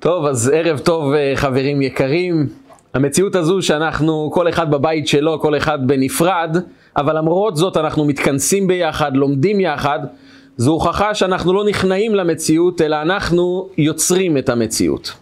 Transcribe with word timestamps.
טוב, 0.00 0.26
אז 0.26 0.52
ערב 0.54 0.78
טוב 0.78 1.12
אה, 1.12 1.32
חברים 1.34 1.82
יקרים. 1.82 2.48
המציאות 2.94 3.34
הזו 3.34 3.62
שאנחנו, 3.62 4.30
כל 4.34 4.48
אחד 4.48 4.70
בבית 4.70 5.08
שלו, 5.08 5.40
כל 5.40 5.56
אחד 5.56 5.86
בנפרד, 5.86 6.56
אבל 6.96 7.18
למרות 7.18 7.56
זאת 7.56 7.76
אנחנו 7.76 8.04
מתכנסים 8.04 8.66
ביחד, 8.66 9.16
לומדים 9.16 9.60
יחד, 9.60 9.98
זו 10.56 10.70
הוכחה 10.70 11.14
שאנחנו 11.14 11.52
לא 11.52 11.64
נכנעים 11.64 12.14
למציאות, 12.14 12.80
אלא 12.80 13.02
אנחנו 13.02 13.68
יוצרים 13.78 14.38
את 14.38 14.48
המציאות. 14.48 15.12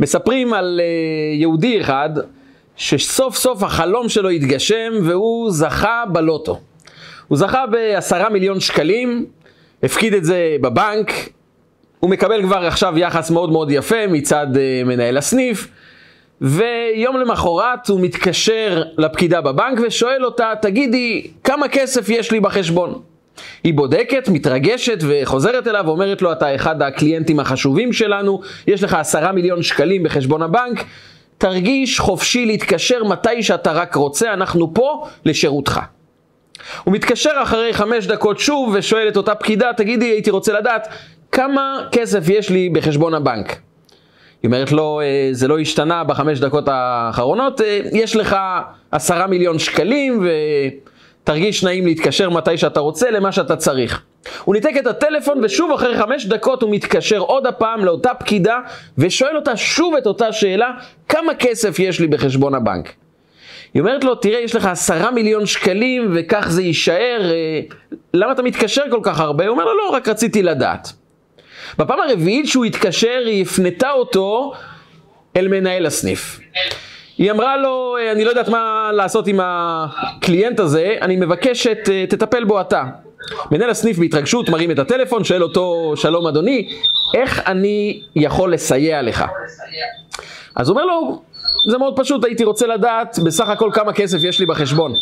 מספרים 0.00 0.54
על 0.54 0.80
uh, 0.80 1.36
יהודי 1.40 1.80
אחד, 1.80 2.10
שסוף 2.76 3.36
סוף 3.36 3.62
החלום 3.62 4.08
שלו 4.08 4.28
התגשם 4.28 4.92
והוא 5.02 5.50
זכה 5.50 6.04
בלוטו. 6.12 6.60
הוא 7.28 7.38
זכה 7.38 7.66
בעשרה 7.66 8.28
מיליון 8.28 8.60
שקלים, 8.60 9.26
הפקיד 9.82 10.14
את 10.14 10.24
זה 10.24 10.56
בבנק, 10.60 11.12
הוא 12.00 12.10
מקבל 12.10 12.42
כבר 12.42 12.66
עכשיו 12.66 12.98
יחס 12.98 13.30
מאוד 13.30 13.52
מאוד 13.52 13.70
יפה 13.70 14.06
מצד 14.08 14.46
uh, 14.54 14.86
מנהל 14.86 15.16
הסניף, 15.16 15.68
ויום 16.40 17.16
למחרת 17.16 17.88
הוא 17.88 18.00
מתקשר 18.00 18.82
לפקידה 18.98 19.40
בבנק 19.40 19.78
ושואל 19.86 20.24
אותה, 20.24 20.52
תגידי, 20.62 21.30
כמה 21.44 21.68
כסף 21.68 22.08
יש 22.08 22.32
לי 22.32 22.40
בחשבון? 22.40 23.00
היא 23.64 23.74
בודקת, 23.74 24.28
מתרגשת 24.28 24.98
וחוזרת 25.08 25.66
אליו 25.66 25.82
ואומרת 25.86 26.22
לו, 26.22 26.32
אתה 26.32 26.54
אחד 26.54 26.82
הקליינטים 26.82 27.40
החשובים 27.40 27.92
שלנו, 27.92 28.40
יש 28.66 28.82
לך 28.82 28.94
עשרה 28.94 29.32
מיליון 29.32 29.62
שקלים 29.62 30.02
בחשבון 30.02 30.42
הבנק, 30.42 30.84
תרגיש 31.38 32.00
חופשי 32.00 32.46
להתקשר 32.46 33.04
מתי 33.04 33.42
שאתה 33.42 33.72
רק 33.72 33.94
רוצה, 33.94 34.32
אנחנו 34.32 34.74
פה 34.74 35.06
לשירותך. 35.24 35.80
הוא 36.84 36.94
מתקשר 36.94 37.32
אחרי 37.42 37.72
חמש 37.72 38.06
דקות 38.06 38.38
שוב 38.38 38.74
ושואל 38.74 39.08
את 39.08 39.16
אותה 39.16 39.34
פקידה, 39.34 39.72
תגידי, 39.76 40.04
הייתי 40.06 40.30
רוצה 40.30 40.52
לדעת 40.52 40.88
כמה 41.36 41.80
כסף 41.92 42.28
יש 42.28 42.50
לי 42.50 42.68
בחשבון 42.68 43.14
הבנק. 43.14 43.48
היא 44.42 44.48
אומרת 44.48 44.72
לו, 44.72 45.00
אה, 45.00 45.28
זה 45.32 45.48
לא 45.48 45.58
השתנה 45.58 46.04
בחמש 46.04 46.40
דקות 46.40 46.64
האחרונות, 46.68 47.60
אה, 47.60 47.80
יש 47.92 48.16
לך 48.16 48.36
עשרה 48.90 49.26
מיליון 49.26 49.58
שקלים 49.58 50.26
ותרגיש 51.22 51.64
נעים 51.64 51.86
להתקשר 51.86 52.30
מתי 52.30 52.58
שאתה 52.58 52.80
רוצה 52.80 53.10
למה 53.10 53.32
שאתה 53.32 53.56
צריך. 53.56 54.02
הוא 54.44 54.54
ניתק 54.54 54.72
את 54.78 54.86
הטלפון 54.86 55.44
ושוב 55.44 55.72
אחרי 55.72 55.98
חמש 55.98 56.26
דקות 56.26 56.62
הוא 56.62 56.70
מתקשר 56.70 57.18
עוד 57.18 57.46
הפעם 57.46 57.84
לאותה 57.84 58.14
פקידה 58.14 58.58
ושואל 58.98 59.36
אותה 59.36 59.56
שוב 59.56 59.94
את 59.94 60.06
אותה 60.06 60.32
שאלה, 60.32 60.70
כמה 61.08 61.34
כסף 61.34 61.78
יש 61.78 62.00
לי 62.00 62.06
בחשבון 62.06 62.54
הבנק? 62.54 62.92
היא 63.74 63.80
אומרת 63.80 64.04
לו, 64.04 64.14
תראה, 64.14 64.40
יש 64.40 64.54
לך 64.54 64.66
עשרה 64.66 65.10
מיליון 65.10 65.46
שקלים 65.46 66.10
וכך 66.14 66.46
זה 66.48 66.62
יישאר, 66.62 67.20
אה, 67.30 67.60
למה 68.14 68.32
אתה 68.32 68.42
מתקשר 68.42 68.82
כל 68.90 69.00
כך 69.02 69.20
הרבה? 69.20 69.44
הוא 69.44 69.52
אומר 69.52 69.64
לו, 69.64 69.76
לא, 69.76 69.90
רק 69.90 70.08
רציתי 70.08 70.42
לדעת. 70.42 71.05
בפעם 71.78 71.98
הרביעית 72.00 72.48
שהוא 72.48 72.64
התקשר, 72.64 73.22
היא 73.26 73.42
הפנתה 73.42 73.90
אותו 73.90 74.52
אל 75.36 75.48
מנהל 75.48 75.86
הסניף. 75.86 76.40
היא 77.18 77.30
אמרה 77.30 77.56
לו, 77.56 77.96
אני 78.12 78.24
לא 78.24 78.30
יודעת 78.30 78.48
מה 78.48 78.90
לעשות 78.92 79.26
עם 79.26 79.40
הקליינט 79.42 80.60
הזה, 80.60 80.96
אני 81.02 81.16
מבקשת, 81.16 81.78
תטפל 82.08 82.44
בו 82.44 82.60
אתה. 82.60 82.84
מנהל 83.50 83.70
הסניף 83.70 83.98
בהתרגשות 83.98 84.48
מרים 84.48 84.70
את 84.70 84.78
הטלפון, 84.78 85.24
שואל 85.24 85.42
אותו, 85.42 85.92
שלום 85.96 86.26
אדוני, 86.26 86.68
איך 87.14 87.42
אני 87.46 88.02
יכול 88.16 88.52
לסייע 88.52 89.02
לך? 89.02 89.24
אז 90.56 90.68
הוא 90.68 90.74
אומר 90.74 90.86
לו, 90.86 91.22
זה 91.70 91.78
מאוד 91.78 91.96
פשוט, 91.96 92.24
הייתי 92.24 92.44
רוצה 92.44 92.66
לדעת 92.66 93.18
בסך 93.24 93.48
הכל 93.48 93.70
כמה 93.74 93.92
כסף 93.92 94.18
יש 94.22 94.40
לי 94.40 94.46
בחשבון. 94.46 94.94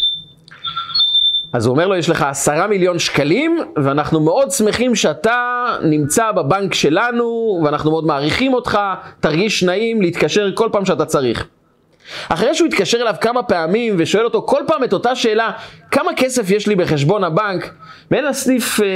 אז 1.54 1.66
הוא 1.66 1.72
אומר 1.72 1.86
לו, 1.86 1.96
יש 1.96 2.10
לך 2.10 2.22
עשרה 2.22 2.66
מיליון 2.66 2.98
שקלים, 2.98 3.58
ואנחנו 3.76 4.20
מאוד 4.20 4.50
שמחים 4.50 4.94
שאתה 4.94 5.64
נמצא 5.82 6.32
בבנק 6.32 6.74
שלנו, 6.74 7.60
ואנחנו 7.64 7.90
מאוד 7.90 8.06
מעריכים 8.06 8.54
אותך, 8.54 8.78
תרגיש 9.20 9.62
נעים 9.62 10.02
להתקשר 10.02 10.50
כל 10.54 10.68
פעם 10.72 10.84
שאתה 10.84 11.04
צריך. 11.04 11.46
אחרי 12.28 12.54
שהוא 12.54 12.68
התקשר 12.68 12.98
אליו 13.02 13.14
כמה 13.20 13.42
פעמים 13.42 13.94
ושואל 13.98 14.24
אותו 14.24 14.42
כל 14.42 14.60
פעם 14.66 14.84
את 14.84 14.92
אותה 14.92 15.14
שאלה, 15.14 15.50
כמה 15.90 16.10
כסף 16.16 16.50
יש 16.50 16.66
לי 16.66 16.76
בחשבון 16.76 17.24
הבנק, 17.24 17.74
מנהל 18.10 18.26
הסניף 18.26 18.80
אה, 18.80 18.86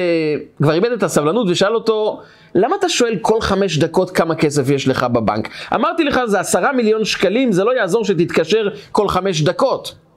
כבר 0.62 0.75
איבד 0.75 0.93
את 0.93 1.03
הסבלנות 1.03 1.47
ושאל 1.50 1.75
אותו, 1.75 2.21
למה 2.54 2.77
אתה 2.77 2.88
שואל 2.88 3.16
כל 3.22 3.41
חמש 3.41 3.78
דקות 3.78 4.10
כמה 4.10 4.34
כסף 4.34 4.71
יש 4.71 4.88
לך 4.88 5.04
בבנק? 5.04 5.49
אמרתי 5.75 6.04
לך 6.04 6.21
זה 6.27 6.41
עשרה 6.41 6.72
מיליון 6.72 7.04
שקלים, 7.04 7.53
זה 7.53 7.65
לא 7.65 7.77
יעזור 7.77 8.04
שתתקשר 8.04 8.69
כל 8.93 9.09
חמש 9.09 9.43
דקות. 9.43 10.08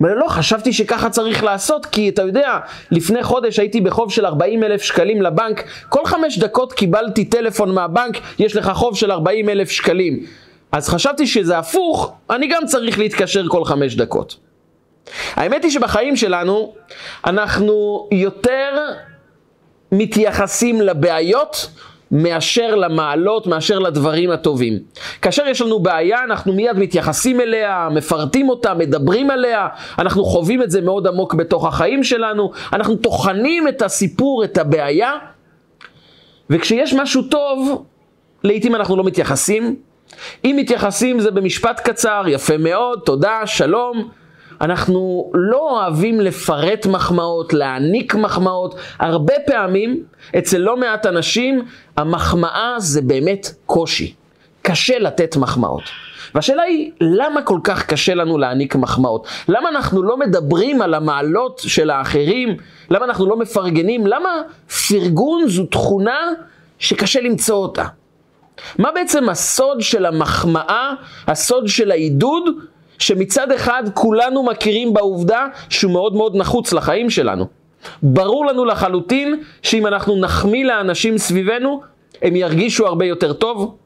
אומר 0.00 0.14
לא, 0.14 0.28
חשבתי 0.28 0.72
שככה 0.72 1.10
צריך 1.10 1.44
לעשות, 1.44 1.86
כי 1.86 2.08
אתה 2.08 2.22
יודע, 2.22 2.58
לפני 2.90 3.22
חודש 3.22 3.58
הייתי 3.58 3.80
בחוב 3.80 4.12
של 4.12 4.26
40 4.26 4.64
אלף 4.64 4.82
שקלים 4.82 5.22
לבנק, 5.22 5.64
כל 5.88 6.04
חמש 6.04 6.38
דקות 6.38 6.72
קיבלתי 6.72 7.24
טלפון 7.24 7.74
מהבנק, 7.74 8.18
יש 8.38 8.56
לך 8.56 8.70
חוב 8.74 8.96
של 8.96 9.12
40 9.12 9.48
אלף 9.48 9.70
שקלים. 9.70 10.26
אז 10.72 10.88
חשבתי 10.88 11.26
שזה 11.26 11.58
הפוך, 11.58 12.12
אני 12.30 12.46
גם 12.46 12.66
צריך 12.66 12.98
להתקשר 12.98 13.44
כל 13.48 13.64
חמש 13.64 13.96
דקות. 13.96 14.36
האמת 15.34 15.64
היא 15.64 15.72
שבחיים 15.72 16.16
שלנו 16.16 16.74
אנחנו 17.26 18.08
יותר 18.12 18.78
מתייחסים 19.92 20.80
לבעיות 20.80 21.70
מאשר 22.10 22.74
למעלות, 22.74 23.46
מאשר 23.46 23.78
לדברים 23.78 24.30
הטובים. 24.30 24.78
כאשר 25.22 25.46
יש 25.46 25.60
לנו 25.60 25.78
בעיה, 25.78 26.24
אנחנו 26.24 26.52
מיד 26.52 26.78
מתייחסים 26.78 27.40
אליה, 27.40 27.88
מפרטים 27.90 28.48
אותה, 28.48 28.74
מדברים 28.74 29.30
עליה, 29.30 29.68
אנחנו 29.98 30.24
חווים 30.24 30.62
את 30.62 30.70
זה 30.70 30.80
מאוד 30.80 31.06
עמוק 31.06 31.34
בתוך 31.34 31.66
החיים 31.66 32.04
שלנו, 32.04 32.50
אנחנו 32.72 32.96
טוחנים 32.96 33.68
את 33.68 33.82
הסיפור, 33.82 34.44
את 34.44 34.58
הבעיה, 34.58 35.12
וכשיש 36.50 36.94
משהו 36.94 37.22
טוב, 37.22 37.84
לעיתים 38.44 38.74
אנחנו 38.74 38.96
לא 38.96 39.04
מתייחסים. 39.04 39.76
אם 40.44 40.54
מתייחסים 40.58 41.20
זה 41.20 41.30
במשפט 41.30 41.80
קצר, 41.80 42.22
יפה 42.26 42.58
מאוד, 42.58 43.00
תודה, 43.04 43.40
שלום. 43.46 44.08
אנחנו 44.60 45.30
לא 45.34 45.70
אוהבים 45.70 46.20
לפרט 46.20 46.86
מחמאות, 46.86 47.52
להעניק 47.52 48.14
מחמאות. 48.14 48.74
הרבה 48.98 49.34
פעמים, 49.46 50.02
אצל 50.38 50.58
לא 50.58 50.76
מעט 50.76 51.06
אנשים, 51.06 51.64
המחמאה 51.96 52.74
זה 52.78 53.02
באמת 53.02 53.46
קושי. 53.66 54.14
קשה 54.62 54.98
לתת 54.98 55.36
מחמאות. 55.36 55.82
והשאלה 56.34 56.62
היא, 56.62 56.90
למה 57.00 57.42
כל 57.42 57.58
כך 57.64 57.86
קשה 57.86 58.14
לנו 58.14 58.38
להעניק 58.38 58.76
מחמאות? 58.76 59.26
למה 59.48 59.68
אנחנו 59.68 60.02
לא 60.02 60.16
מדברים 60.16 60.82
על 60.82 60.94
המעלות 60.94 61.62
של 61.66 61.90
האחרים? 61.90 62.56
למה 62.90 63.04
אנחנו 63.04 63.26
לא 63.26 63.36
מפרגנים? 63.36 64.06
למה 64.06 64.30
פרגון 64.88 65.48
זו 65.48 65.66
תכונה 65.66 66.18
שקשה 66.78 67.20
למצוא 67.20 67.56
אותה? 67.56 67.84
מה 68.78 68.92
בעצם 68.94 69.28
הסוד 69.28 69.80
של 69.80 70.06
המחמאה, 70.06 70.92
הסוד 71.26 71.68
של 71.68 71.90
העידוד, 71.90 72.44
שמצד 72.98 73.52
אחד 73.52 73.82
כולנו 73.94 74.42
מכירים 74.42 74.94
בעובדה 74.94 75.46
שהוא 75.68 75.92
מאוד 75.92 76.14
מאוד 76.14 76.36
נחוץ 76.36 76.72
לחיים 76.72 77.10
שלנו. 77.10 77.46
ברור 78.02 78.46
לנו 78.46 78.64
לחלוטין 78.64 79.42
שאם 79.62 79.86
אנחנו 79.86 80.16
נחמיא 80.16 80.64
לאנשים 80.64 81.18
סביבנו, 81.18 81.82
הם 82.22 82.36
ירגישו 82.36 82.86
הרבה 82.86 83.04
יותר 83.04 83.32
טוב, 83.32 83.76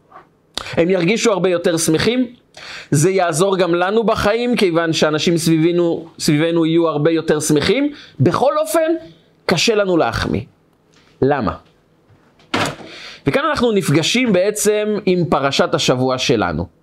הם 0.73 0.91
ירגישו 0.91 1.33
הרבה 1.33 1.49
יותר 1.49 1.77
שמחים. 1.77 2.27
זה 2.91 3.11
יעזור 3.11 3.57
גם 3.57 3.75
לנו 3.75 4.05
בחיים, 4.05 4.57
כיוון 4.57 4.93
שאנשים 4.93 5.37
סביבנו, 5.37 6.09
סביבנו 6.19 6.67
יהיו 6.67 6.89
הרבה 6.89 7.11
יותר 7.11 7.41
שמחים. 7.41 7.93
בכל 8.21 8.59
אופן, 8.59 8.93
קשה 9.47 9.75
לנו 9.75 9.97
להחמיא. 9.97 10.41
למה? 11.23 11.53
וכאן 13.27 13.45
אנחנו 13.51 13.73
נפגשים 13.73 14.33
בעצם 14.33 14.99
עם 15.07 15.25
פרשת 15.25 15.75
השבוע 15.75 16.19
שלנו. 16.19 16.80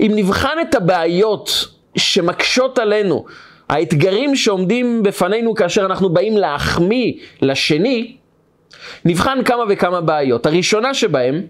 אם 0.00 0.12
נבחן 0.14 0.56
את 0.62 0.74
הבעיות 0.74 1.66
שמקשות 1.96 2.78
עלינו, 2.78 3.24
האתגרים 3.68 4.36
שעומדים 4.36 5.02
בפנינו 5.02 5.54
כאשר 5.54 5.84
אנחנו 5.84 6.08
באים 6.08 6.36
להחמיא 6.36 7.12
לשני, 7.42 8.16
נבחן 9.04 9.38
כמה 9.44 9.64
וכמה 9.68 10.00
בעיות. 10.00 10.46
הראשונה 10.46 10.94
שבהם 10.94 11.42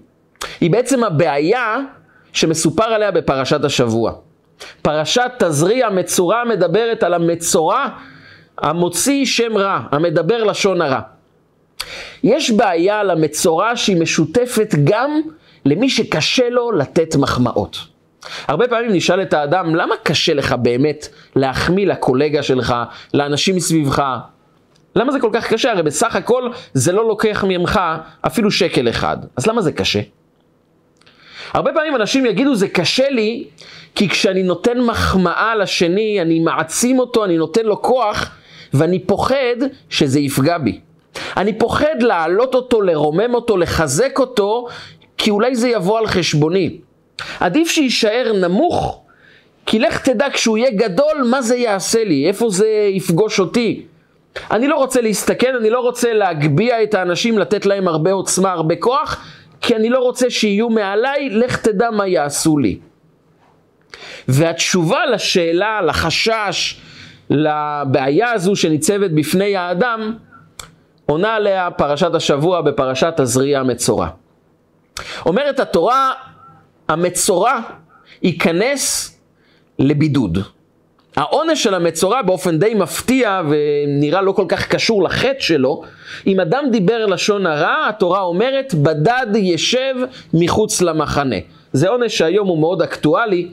היא 0.61 0.71
בעצם 0.71 1.05
הבעיה 1.05 1.79
שמסופר 2.33 2.85
עליה 2.85 3.11
בפרשת 3.11 3.65
השבוע. 3.65 4.13
פרשת 4.83 5.31
תזריע 5.39 5.91
מצורע 5.91 6.45
מדברת 6.45 7.03
על 7.03 7.15
המצורע 7.15 7.89
המוציא 8.59 9.25
שם 9.25 9.57
רע, 9.57 9.81
המדבר 9.91 10.45
לשון 10.45 10.83
הרע. 10.83 11.01
יש 12.23 12.51
בעיה 12.51 13.03
למצורע 13.03 13.77
שהיא 13.77 13.97
משותפת 13.97 14.75
גם 14.85 15.21
למי 15.65 15.91
שקשה 15.91 16.49
לו 16.51 16.73
לתת 16.73 17.17
מחמאות. 17.17 17.92
הרבה 18.49 18.69
פעמים 18.69 18.93
נשאל 18.93 19.23
את 19.23 19.33
האדם, 19.33 19.75
למה 19.75 19.95
קשה 20.03 20.35
לך 20.35 20.53
באמת 20.53 21.09
להחמיא 21.37 21.87
לקולגה 21.87 22.43
שלך, 22.43 22.75
לאנשים 23.15 23.57
מסביבך? 23.57 24.03
למה 24.97 25.13
זה 25.13 25.21
כל 25.21 25.31
כך 25.33 25.53
קשה? 25.53 25.73
הרי 25.73 25.83
בסך 25.83 26.17
הכל 26.17 26.51
זה 26.73 26.93
לא 26.93 27.09
לוקח 27.09 27.45
ממך 27.49 27.81
אפילו 28.27 28.51
שקל 28.51 28.89
אחד. 28.89 29.17
אז 29.37 29.47
למה 29.47 29.63
זה 29.63 29.73
קשה? 29.73 30.01
הרבה 31.53 31.73
פעמים 31.73 31.97
אנשים 31.97 32.27
יגידו, 32.27 32.55
זה 32.55 32.69
קשה 32.69 33.11
לי, 33.11 33.45
כי 33.95 34.09
כשאני 34.09 34.43
נותן 34.43 34.81
מחמאה 34.81 35.55
לשני, 35.55 36.23
אני 36.23 36.39
מעצים 36.39 36.99
אותו, 36.99 37.25
אני 37.25 37.37
נותן 37.37 37.67
לו 37.67 37.83
כוח, 37.83 38.31
ואני 38.75 38.99
פוחד 38.99 39.57
שזה 39.89 40.21
יפגע 40.21 40.59
בי. 40.59 40.81
אני 41.37 41.59
פוחד 41.59 42.03
להעלות 42.03 42.55
אותו, 42.55 42.83
לרומם 42.83 43.35
אותו, 43.35 43.57
לחזק 43.57 44.19
אותו, 44.19 44.67
כי 45.19 45.31
אולי 45.31 45.57
זה 45.57 45.69
יבוא 45.69 45.99
על 45.99 46.07
חשבוני. 46.07 46.79
עדיף 47.41 47.71
שיישאר 47.71 48.33
נמוך, 48.41 49.03
כי 49.67 49.79
לך 49.79 50.09
תדע 50.09 50.27
כשהוא 50.33 50.59
יהיה 50.59 50.71
גדול, 50.71 51.27
מה 51.31 51.43
זה 51.43 51.57
יעשה 51.57 52.05
לי, 52.05 52.27
איפה 52.29 52.51
זה 52.51 52.69
יפגוש 52.93 53.41
אותי. 53.41 53.87
אני 54.51 54.69
לא 54.69 54.77
רוצה 54.77 55.01
להסתכן, 55.01 55.55
אני 55.61 55.71
לא 55.71 55.81
רוצה 55.81 56.13
להגביה 56.13 56.83
את 56.83 56.95
האנשים, 56.95 57.39
לתת 57.39 57.67
להם 57.67 57.89
הרבה 57.89 58.13
עוצמה, 58.13 58.53
הרבה 58.53 58.77
כוח, 58.77 59.25
כי 59.61 59.77
אני 59.77 59.89
לא 59.91 59.99
רוצה 59.99 60.31
שיהיו 60.31 60.71
מעליי, 60.71 61.31
לך 61.31 61.57
תדע 61.57 61.91
מה 61.91 62.07
יעשו 62.07 62.59
לי. 62.59 62.79
והתשובה 64.29 65.07
לשאלה, 65.07 65.81
לחשש, 65.83 66.81
לבעיה 67.31 68.33
הזו 68.33 68.57
שניצבת 68.57 69.11
בפני 69.11 69.57
האדם, 69.57 70.17
עונה 71.07 71.35
עליה 71.35 71.71
פרשת 71.71 72.15
השבוע 72.15 72.61
בפרשת 72.61 73.15
תזריע 73.17 73.61
המצורע. 73.61 74.09
אומרת 75.27 75.61
התורה, 75.61 76.13
המצורע 76.89 77.61
ייכנס 78.23 79.19
לבידוד. 79.79 80.39
העונש 81.17 81.63
של 81.63 81.75
המצורע 81.75 82.23
באופן 82.23 82.59
די 82.59 82.75
מפתיע 82.75 83.43
ונראה 83.49 84.23
לא 84.23 84.33
כל 84.33 84.45
כך 84.49 84.69
קשור 84.69 85.03
לחטא 85.03 85.41
שלו, 85.41 85.83
אם 86.27 86.41
אדם 86.41 86.65
דיבר 86.71 87.07
לשון 87.07 87.47
הרע, 87.47 87.89
התורה 87.89 88.21
אומרת, 88.21 88.75
בדד 88.75 89.27
ישב 89.37 89.95
מחוץ 90.35 90.83
למחנה. 90.83 91.37
זה 91.73 91.89
עונש 91.89 92.19
שהיום 92.19 92.49
הוא 92.49 92.59
מאוד 92.59 92.83
אקטואלי, 92.83 93.49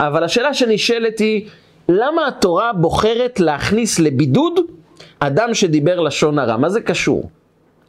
אבל 0.00 0.24
השאלה 0.24 0.54
שנשאלת 0.54 1.18
היא, 1.18 1.46
למה 1.88 2.26
התורה 2.28 2.72
בוחרת 2.72 3.40
להכניס 3.40 3.98
לבידוד 3.98 4.60
אדם 5.20 5.54
שדיבר 5.54 6.00
לשון 6.00 6.38
הרע? 6.38 6.56
מה 6.56 6.68
זה 6.68 6.80
קשור? 6.80 7.30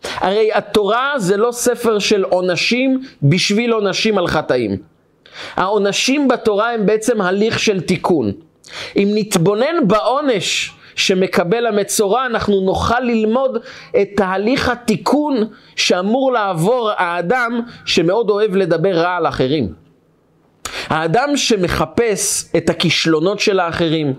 הרי 0.04 0.50
התורה 0.54 1.14
זה 1.18 1.38
לא 1.38 1.52
ספר 1.52 2.00
של 2.00 2.24
עונשים 2.24 3.02
בשביל 3.24 3.72
עונשים 3.72 4.18
על 4.18 4.28
חטאים. 4.28 4.78
העונשים 5.56 6.28
בתורה 6.28 6.74
הם 6.74 6.86
בעצם 6.86 7.22
הליך 7.22 7.60
של 7.60 7.82
תיקון. 7.82 8.32
אם 8.96 9.10
נתבונן 9.14 9.88
בעונש 9.88 10.72
שמקבל 10.96 11.66
המצורע, 11.66 12.26
אנחנו 12.26 12.62
נוכל 12.62 13.00
ללמוד 13.00 13.58
את 14.02 14.10
תהליך 14.16 14.70
התיקון 14.70 15.48
שאמור 15.76 16.32
לעבור 16.32 16.92
האדם 16.98 17.62
שמאוד 17.86 18.30
אוהב 18.30 18.56
לדבר 18.56 18.96
רע 18.98 19.16
על 19.16 19.28
אחרים. 19.28 19.74
האדם 20.88 21.38
שמחפש 21.38 22.46
את 22.58 22.70
הכישלונות 22.70 23.40
של 23.40 23.60
האחרים, 23.60 24.14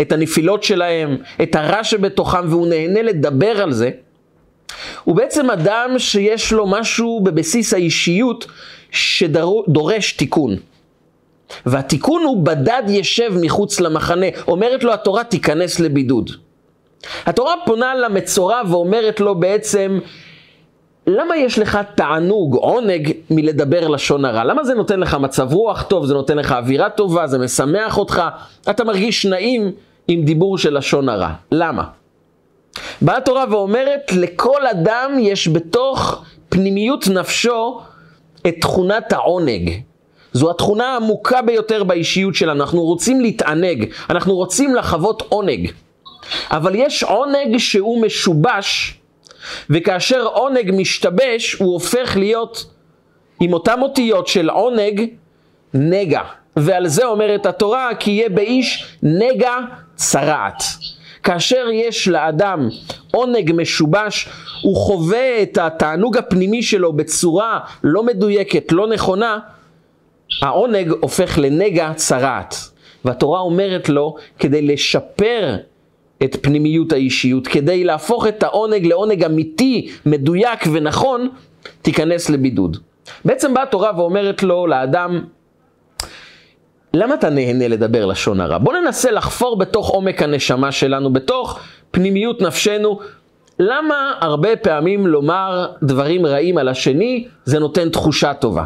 את 0.00 0.12
הנפילות 0.12 0.62
שלהם, 0.62 1.16
את 1.42 1.54
הרע 1.54 1.84
שבתוכם, 1.84 2.48
והוא 2.48 2.68
נהנה 2.68 3.02
לדבר 3.02 3.62
על 3.62 3.72
זה, 3.72 3.90
הוא 5.04 5.16
בעצם 5.16 5.50
אדם 5.50 5.94
שיש 5.98 6.52
לו 6.52 6.66
משהו 6.66 7.20
בבסיס 7.24 7.74
האישיות 7.74 8.46
שדורש 8.90 10.12
תיקון. 10.12 10.56
והתיקון 11.66 12.22
הוא 12.22 12.44
בדד 12.44 12.82
ישב 12.88 13.32
מחוץ 13.40 13.80
למחנה. 13.80 14.26
אומרת 14.48 14.84
לו 14.84 14.92
התורה 14.92 15.24
תיכנס 15.24 15.80
לבידוד. 15.80 16.30
התורה 17.26 17.54
פונה 17.66 17.94
למצורע 17.94 18.60
ואומרת 18.68 19.20
לו 19.20 19.34
בעצם, 19.34 19.98
למה 21.06 21.36
יש 21.36 21.58
לך 21.58 21.78
תענוג, 21.94 22.54
עונג, 22.54 23.12
מלדבר 23.30 23.88
לשון 23.88 24.24
הרע? 24.24 24.44
למה 24.44 24.64
זה 24.64 24.74
נותן 24.74 25.00
לך 25.00 25.14
מצב 25.14 25.52
רוח 25.52 25.82
טוב, 25.82 26.06
זה 26.06 26.14
נותן 26.14 26.38
לך 26.38 26.52
אווירה 26.52 26.90
טובה, 26.90 27.26
זה 27.26 27.38
משמח 27.38 27.98
אותך, 27.98 28.22
אתה 28.70 28.84
מרגיש 28.84 29.26
נעים 29.26 29.72
עם 30.08 30.22
דיבור 30.22 30.58
של 30.58 30.78
לשון 30.78 31.08
הרע. 31.08 31.30
למה? 31.52 31.84
באה 33.02 33.16
התורה 33.16 33.44
ואומרת, 33.50 34.12
לכל 34.12 34.66
אדם 34.66 35.16
יש 35.20 35.48
בתוך 35.48 36.24
פנימיות 36.48 37.08
נפשו 37.08 37.80
את 38.46 38.54
תכונת 38.60 39.12
העונג. 39.12 39.80
זו 40.32 40.50
התכונה 40.50 40.92
העמוקה 40.92 41.42
ביותר 41.42 41.84
באישיות 41.84 42.34
שלנו, 42.34 42.62
אנחנו 42.62 42.82
רוצים 42.82 43.20
להתענג, 43.20 43.86
אנחנו 44.10 44.34
רוצים 44.34 44.74
לחוות 44.74 45.22
עונג. 45.28 45.70
אבל 46.50 46.74
יש 46.74 47.02
עונג 47.02 47.58
שהוא 47.58 48.02
משובש, 48.02 49.00
וכאשר 49.70 50.26
עונג 50.26 50.70
משתבש, 50.74 51.52
הוא 51.52 51.72
הופך 51.72 52.16
להיות 52.16 52.66
עם 53.40 53.52
אותן 53.52 53.82
אותיות 53.82 54.26
של 54.26 54.50
עונג, 54.50 55.06
נגע. 55.74 56.22
ועל 56.56 56.88
זה 56.88 57.06
אומרת 57.06 57.46
התורה, 57.46 57.90
כי 58.00 58.10
יהיה 58.10 58.28
באיש 58.28 58.96
נגע 59.02 59.54
צרעת. 59.94 60.62
כאשר 61.26 61.66
יש 61.72 62.08
לאדם 62.08 62.68
עונג 63.12 63.52
משובש, 63.54 64.28
הוא 64.62 64.76
חווה 64.76 65.42
את 65.42 65.58
התענוג 65.58 66.16
הפנימי 66.16 66.62
שלו 66.62 66.92
בצורה 66.92 67.60
לא 67.84 68.02
מדויקת, 68.02 68.72
לא 68.72 68.88
נכונה, 68.88 69.38
העונג 70.42 70.92
הופך 71.00 71.38
לנגע 71.38 71.92
צרעת. 71.96 72.54
והתורה 73.04 73.40
אומרת 73.40 73.88
לו, 73.88 74.14
כדי 74.38 74.62
לשפר 74.62 75.56
את 76.24 76.36
פנימיות 76.42 76.92
האישיות, 76.92 77.46
כדי 77.46 77.84
להפוך 77.84 78.26
את 78.26 78.42
העונג 78.42 78.86
לעונג 78.86 79.24
אמיתי, 79.24 79.90
מדויק 80.06 80.60
ונכון, 80.72 81.28
תיכנס 81.82 82.30
לבידוד. 82.30 82.76
בעצם 83.24 83.54
באה 83.54 83.62
התורה 83.62 83.92
ואומרת 83.96 84.42
לו, 84.42 84.66
לאדם, 84.66 85.24
למה 86.98 87.14
אתה 87.14 87.30
נהנה 87.30 87.68
לדבר 87.68 88.06
לשון 88.06 88.40
הרע? 88.40 88.58
בוא 88.58 88.74
ננסה 88.74 89.10
לחפור 89.10 89.58
בתוך 89.58 89.88
עומק 89.88 90.22
הנשמה 90.22 90.72
שלנו, 90.72 91.12
בתוך 91.12 91.60
פנימיות 91.90 92.42
נפשנו. 92.42 92.98
למה 93.58 94.12
הרבה 94.20 94.56
פעמים 94.56 95.06
לומר 95.06 95.66
דברים 95.82 96.26
רעים 96.26 96.58
על 96.58 96.68
השני, 96.68 97.26
זה 97.44 97.58
נותן 97.58 97.88
תחושה 97.88 98.34
טובה? 98.34 98.64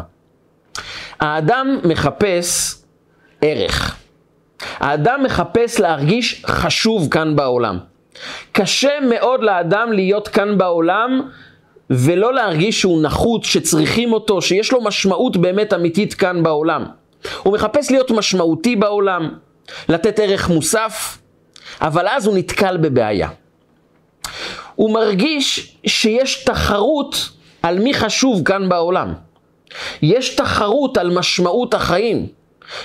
האדם 1.19 1.77
מחפש 1.83 2.75
ערך. 3.41 3.95
האדם 4.79 5.23
מחפש 5.23 5.79
להרגיש 5.79 6.43
חשוב 6.45 7.07
כאן 7.11 7.35
בעולם. 7.35 7.77
קשה 8.51 8.99
מאוד 9.09 9.43
לאדם 9.43 9.91
להיות 9.91 10.27
כאן 10.27 10.57
בעולם 10.57 11.21
ולא 11.89 12.33
להרגיש 12.33 12.81
שהוא 12.81 13.03
נחוץ, 13.03 13.45
שצריכים 13.45 14.13
אותו, 14.13 14.41
שיש 14.41 14.71
לו 14.71 14.81
משמעות 14.83 15.37
באמת 15.37 15.73
אמיתית 15.73 16.13
כאן 16.13 16.43
בעולם. 16.43 17.00
הוא 17.43 17.53
מחפש 17.53 17.91
להיות 17.91 18.11
משמעותי 18.11 18.75
בעולם, 18.75 19.29
לתת 19.89 20.19
ערך 20.19 20.49
מוסף, 20.49 21.17
אבל 21.81 22.07
אז 22.07 22.27
הוא 22.27 22.37
נתקל 22.37 22.77
בבעיה. 22.77 23.29
הוא 24.75 24.93
מרגיש 24.93 25.77
שיש 25.85 26.43
תחרות 26.43 27.29
על 27.63 27.79
מי 27.79 27.93
חשוב 27.93 28.43
כאן 28.45 28.69
בעולם. 28.69 29.13
יש 30.01 30.35
תחרות 30.35 30.97
על 30.97 31.09
משמעות 31.09 31.73
החיים. 31.73 32.27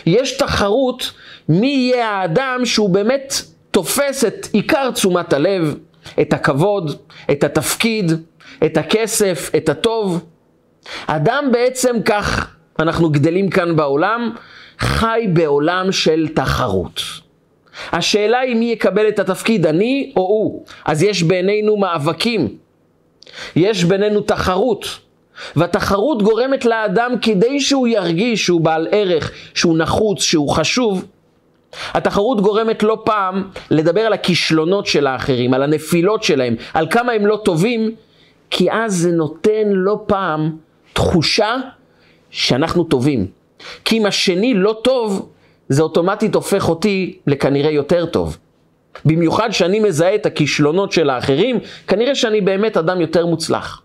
יש 0.06 0.36
תחרות 0.36 1.12
מי 1.48 1.66
יהיה 1.66 2.08
האדם 2.08 2.60
שהוא 2.64 2.90
באמת 2.90 3.34
תופס 3.70 4.24
את 4.24 4.46
עיקר 4.52 4.90
תשומת 4.90 5.32
הלב, 5.32 5.76
את 6.20 6.32
הכבוד, 6.32 6.96
את 7.30 7.44
התפקיד, 7.44 8.12
את 8.66 8.76
הכסף, 8.76 9.50
את 9.56 9.68
הטוב. 9.68 10.24
אדם 11.06 11.48
בעצם 11.52 11.96
כך, 12.04 12.55
אנחנו 12.78 13.10
גדלים 13.10 13.50
כאן 13.50 13.76
בעולם, 13.76 14.30
חי 14.78 15.26
בעולם 15.32 15.92
של 15.92 16.28
תחרות. 16.34 17.02
השאלה 17.92 18.38
היא 18.38 18.56
מי 18.56 18.64
יקבל 18.64 19.08
את 19.08 19.18
התפקיד, 19.18 19.66
אני 19.66 20.12
או 20.16 20.22
הוא. 20.22 20.64
אז 20.84 21.02
יש 21.02 21.22
בינינו 21.22 21.76
מאבקים, 21.76 22.48
יש 23.56 23.84
בינינו 23.84 24.20
תחרות. 24.20 24.98
והתחרות 25.56 26.22
גורמת 26.22 26.64
לאדם 26.64 27.12
כדי 27.22 27.60
שהוא 27.60 27.88
ירגיש 27.88 28.44
שהוא 28.44 28.60
בעל 28.60 28.88
ערך, 28.90 29.32
שהוא 29.54 29.78
נחוץ, 29.78 30.22
שהוא 30.22 30.48
חשוב. 30.48 31.04
התחרות 31.94 32.40
גורמת 32.40 32.82
לא 32.82 33.02
פעם 33.04 33.50
לדבר 33.70 34.00
על 34.00 34.12
הכישלונות 34.12 34.86
של 34.86 35.06
האחרים, 35.06 35.54
על 35.54 35.62
הנפילות 35.62 36.22
שלהם, 36.22 36.54
על 36.74 36.86
כמה 36.90 37.12
הם 37.12 37.26
לא 37.26 37.40
טובים, 37.44 37.94
כי 38.50 38.72
אז 38.72 38.94
זה 38.94 39.10
נותן 39.10 39.62
לא 39.66 39.96
פעם 40.06 40.56
תחושה 40.92 41.56
שאנחנו 42.30 42.84
טובים. 42.84 43.26
כי 43.84 43.98
אם 43.98 44.06
השני 44.06 44.54
לא 44.54 44.80
טוב, 44.84 45.28
זה 45.68 45.82
אוטומטית 45.82 46.34
הופך 46.34 46.68
אותי 46.68 47.18
לכנראה 47.26 47.70
יותר 47.70 48.06
טוב. 48.06 48.38
במיוחד 49.04 49.50
שאני 49.50 49.80
מזהה 49.80 50.14
את 50.14 50.26
הכישלונות 50.26 50.92
של 50.92 51.10
האחרים, 51.10 51.58
כנראה 51.86 52.14
שאני 52.14 52.40
באמת 52.40 52.76
אדם 52.76 53.00
יותר 53.00 53.26
מוצלח. 53.26 53.82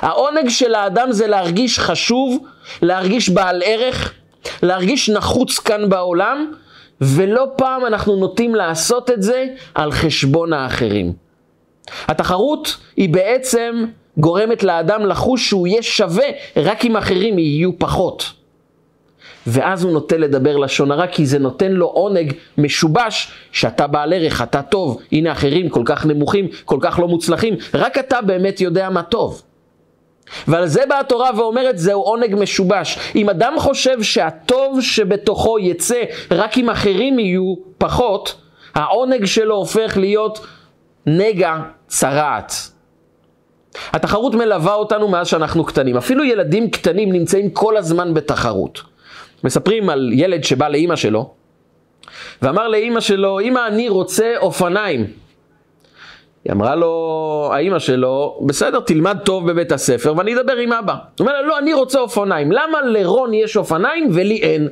העונג 0.00 0.48
של 0.48 0.74
האדם 0.74 1.12
זה 1.12 1.26
להרגיש 1.26 1.78
חשוב, 1.78 2.44
להרגיש 2.82 3.28
בעל 3.28 3.62
ערך, 3.64 4.14
להרגיש 4.62 5.10
נחוץ 5.10 5.58
כאן 5.58 5.88
בעולם, 5.88 6.52
ולא 7.00 7.46
פעם 7.56 7.86
אנחנו 7.86 8.16
נוטים 8.16 8.54
לעשות 8.54 9.10
את 9.10 9.22
זה 9.22 9.46
על 9.74 9.92
חשבון 9.92 10.52
האחרים. 10.52 11.12
התחרות 12.08 12.76
היא 12.96 13.08
בעצם 13.08 13.84
גורמת 14.18 14.62
לאדם 14.62 15.06
לחוש 15.06 15.48
שהוא 15.48 15.66
יהיה 15.66 15.82
שווה 15.82 16.26
רק 16.56 16.84
אם 16.84 16.96
אחרים 16.96 17.38
יהיו 17.38 17.78
פחות. 17.78 18.38
ואז 19.46 19.84
הוא 19.84 19.92
נוטה 19.92 20.16
לדבר 20.16 20.56
לשון 20.56 20.90
הרע, 20.90 21.06
כי 21.06 21.26
זה 21.26 21.38
נותן 21.38 21.72
לו 21.72 21.86
עונג 21.86 22.32
משובש, 22.58 23.32
שאתה 23.52 23.86
בעל 23.86 24.12
ערך, 24.12 24.42
אתה 24.42 24.62
טוב, 24.62 25.00
הנה 25.12 25.32
אחרים 25.32 25.68
כל 25.68 25.82
כך 25.84 26.06
נמוכים, 26.06 26.48
כל 26.64 26.78
כך 26.80 26.98
לא 26.98 27.08
מוצלחים, 27.08 27.54
רק 27.74 27.98
אתה 27.98 28.20
באמת 28.20 28.60
יודע 28.60 28.90
מה 28.90 29.02
טוב. 29.02 29.42
ועל 30.48 30.66
זה 30.66 30.82
באה 30.88 31.00
התורה 31.00 31.30
ואומרת 31.36 31.78
זהו 31.78 32.02
עונג 32.02 32.34
משובש. 32.34 32.98
אם 33.16 33.30
אדם 33.30 33.54
חושב 33.58 34.02
שהטוב 34.02 34.80
שבתוכו 34.80 35.58
יצא 35.58 36.02
רק 36.30 36.58
אם 36.58 36.70
אחרים 36.70 37.18
יהיו 37.18 37.54
פחות, 37.78 38.34
העונג 38.74 39.24
שלו 39.24 39.54
הופך 39.54 39.96
להיות 39.96 40.46
נגע 41.06 41.56
צרעת. 41.86 42.52
התחרות 43.92 44.34
מלווה 44.34 44.74
אותנו 44.74 45.08
מאז 45.08 45.26
שאנחנו 45.28 45.64
קטנים. 45.64 45.96
אפילו 45.96 46.24
ילדים 46.24 46.70
קטנים 46.70 47.12
נמצאים 47.12 47.50
כל 47.50 47.76
הזמן 47.76 48.14
בתחרות. 48.14 48.82
מספרים 49.44 49.90
על 49.90 50.10
ילד 50.12 50.44
שבא 50.44 50.68
לאימא 50.68 50.96
שלו, 50.96 51.30
ואמר 52.42 52.68
לאימא 52.68 53.00
שלו, 53.00 53.38
אימא 53.38 53.66
אני 53.66 53.88
רוצה 53.88 54.34
אופניים. 54.36 55.06
היא 56.44 56.52
אמרה 56.52 56.74
לו, 56.74 57.50
האימא 57.52 57.78
שלו, 57.78 58.40
בסדר, 58.46 58.80
תלמד 58.80 59.18
טוב 59.24 59.50
בבית 59.50 59.72
הספר 59.72 60.14
ואני 60.16 60.34
אדבר 60.40 60.56
עם 60.56 60.72
אבא. 60.72 60.92
הוא 60.92 61.00
אומר 61.20 61.32
לה, 61.32 61.42
לא, 61.42 61.58
אני 61.58 61.74
רוצה 61.74 62.00
אופניים. 62.00 62.52
למה 62.52 62.82
לרון 62.82 63.34
יש 63.34 63.56
אופניים 63.56 64.08
ולי 64.12 64.36
אין? 64.36 64.68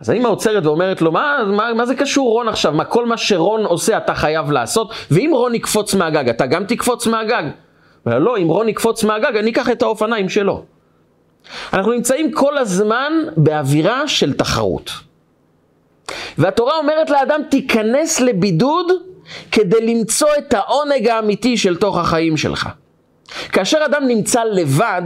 אז 0.00 0.10
האמא 0.10 0.28
עוצרת 0.28 0.66
ואומרת 0.66 1.02
לו, 1.02 1.12
מה, 1.12 1.38
מה, 1.46 1.74
מה 1.74 1.86
זה 1.86 1.94
קשור 1.94 2.30
רון 2.30 2.48
עכשיו? 2.48 2.72
מה, 2.72 2.84
כל 2.84 3.06
מה 3.06 3.16
שרון 3.16 3.64
עושה 3.64 3.96
אתה 3.96 4.14
חייב 4.14 4.50
לעשות? 4.50 4.92
ואם 5.10 5.30
רון 5.34 5.54
יקפוץ 5.54 5.94
מהגג, 5.94 6.28
אתה 6.28 6.46
גם 6.46 6.64
תקפוץ 6.64 7.06
מהגג? 7.06 7.44
אומר, 8.06 8.18
לא, 8.18 8.38
אם 8.38 8.48
רון 8.48 8.68
יקפוץ 8.68 9.04
מהגג, 9.04 9.36
אני 9.36 9.50
אקח 9.50 9.70
את 9.70 9.82
האופניים 9.82 10.28
שלו. 10.28 10.64
אנחנו 11.72 11.92
נמצאים 11.92 12.32
כל 12.32 12.58
הזמן 12.58 13.12
באווירה 13.36 14.08
של 14.08 14.32
תחרות. 14.32 14.90
והתורה 16.38 16.76
אומרת 16.76 17.10
לאדם, 17.10 17.40
תיכנס 17.50 18.20
לבידוד 18.20 18.92
כדי 19.52 19.94
למצוא 19.94 20.28
את 20.38 20.54
העונג 20.54 21.08
האמיתי 21.08 21.56
של 21.56 21.76
תוך 21.76 21.98
החיים 21.98 22.36
שלך. 22.36 22.68
כאשר 23.52 23.78
אדם 23.86 24.06
נמצא 24.06 24.44
לבד, 24.44 25.02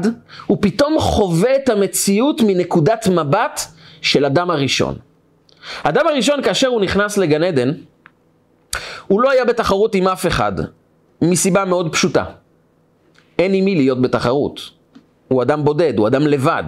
הוא 0.47 0.59
פתאום 0.61 0.99
חווה 0.99 1.57
את 1.57 1.69
המציאות 1.69 2.41
מנקודת 2.47 3.09
מבט 3.09 3.61
של 4.03 4.25
אדם 4.25 4.51
הראשון. 4.51 4.95
אדם 5.83 6.07
הראשון, 6.07 6.43
כאשר 6.43 6.69
הוא 6.69 6.81
נכנס 6.81 7.19
לגן 7.19 7.43
עדן, 7.43 7.73
הוא 9.07 9.21
לא 9.21 9.31
היה 9.31 9.45
בתחרות 9.45 9.95
עם 9.95 10.09
אף 10.09 10.27
אחד, 10.27 10.53
מסיבה 11.23 11.65
מאוד 11.65 11.93
פשוטה. 11.93 12.25
אין 13.39 13.55
עם 13.55 13.65
מי 13.65 13.75
להיות 13.75 14.03
בתחרות. 14.03 14.71
הוא 15.29 15.43
אדם 15.43 15.65
בודד, 15.65 15.99
הוא 15.99 16.07
אדם 16.07 16.27
לבד. 16.27 16.65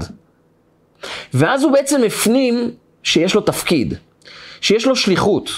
ואז 1.35 1.63
הוא 1.63 1.73
בעצם 1.73 2.03
הפנים 2.07 2.71
שיש 3.03 3.35
לו 3.35 3.41
תפקיד, 3.41 3.95
שיש 4.61 4.87
לו 4.87 4.97
שליחות, 4.97 5.51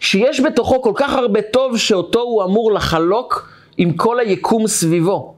שיש 0.00 0.40
בתוכו 0.40 0.82
כל 0.82 0.92
כך 0.94 1.12
הרבה 1.12 1.42
טוב 1.42 1.78
שאותו 1.78 2.20
הוא 2.20 2.44
אמור 2.44 2.72
לחלוק 2.72 3.48
עם 3.78 3.92
כל 3.92 4.20
היקום 4.20 4.66
סביבו. 4.66 5.34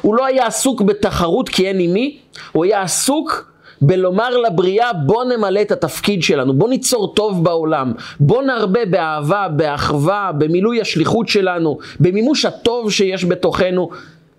הוא 0.00 0.14
לא 0.14 0.26
היה 0.26 0.46
עסוק 0.46 0.82
בתחרות 0.82 1.48
כי 1.48 1.68
אין 1.68 1.80
עם 1.80 1.92
מי, 1.92 2.18
הוא 2.52 2.64
היה 2.64 2.82
עסוק 2.82 3.52
בלומר 3.80 4.36
לבריאה 4.36 4.92
בוא 4.92 5.24
נמלא 5.24 5.62
את 5.62 5.72
התפקיד 5.72 6.22
שלנו, 6.22 6.54
בוא 6.54 6.68
ניצור 6.68 7.14
טוב 7.14 7.44
בעולם, 7.44 7.92
בוא 8.20 8.42
נרבה 8.42 8.86
באהבה, 8.86 9.48
באחווה, 9.48 10.30
במילוי 10.38 10.80
השליחות 10.80 11.28
שלנו, 11.28 11.78
במימוש 12.00 12.44
הטוב 12.44 12.90
שיש 12.90 13.24
בתוכנו. 13.24 13.90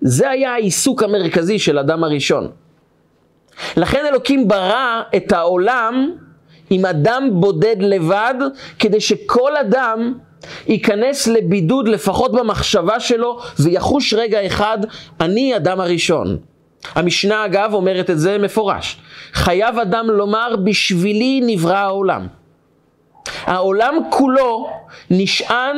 זה 0.01 0.29
היה 0.29 0.53
העיסוק 0.53 1.03
המרכזי 1.03 1.59
של 1.59 1.79
אדם 1.79 2.03
הראשון. 2.03 2.51
לכן 3.77 4.05
אלוקים 4.05 4.47
ברא 4.47 5.01
את 5.15 5.31
העולם 5.31 6.11
עם 6.69 6.85
אדם 6.85 7.29
בודד 7.31 7.75
לבד, 7.79 8.33
כדי 8.79 9.01
שכל 9.01 9.57
אדם 9.57 10.13
ייכנס 10.67 11.27
לבידוד 11.27 11.87
לפחות 11.87 12.31
במחשבה 12.31 12.99
שלו 12.99 13.39
ויחוש 13.59 14.13
רגע 14.13 14.45
אחד, 14.45 14.77
אני 15.21 15.55
אדם 15.55 15.79
הראשון. 15.79 16.37
המשנה 16.95 17.45
אגב 17.45 17.73
אומרת 17.73 18.09
את 18.09 18.19
זה 18.19 18.37
מפורש. 18.37 18.97
חייב 19.33 19.79
אדם 19.79 20.07
לומר 20.09 20.55
בשבילי 20.63 21.41
נברא 21.43 21.77
העולם. 21.77 22.27
העולם 23.43 23.95
כולו 24.09 24.69
נשען 25.11 25.77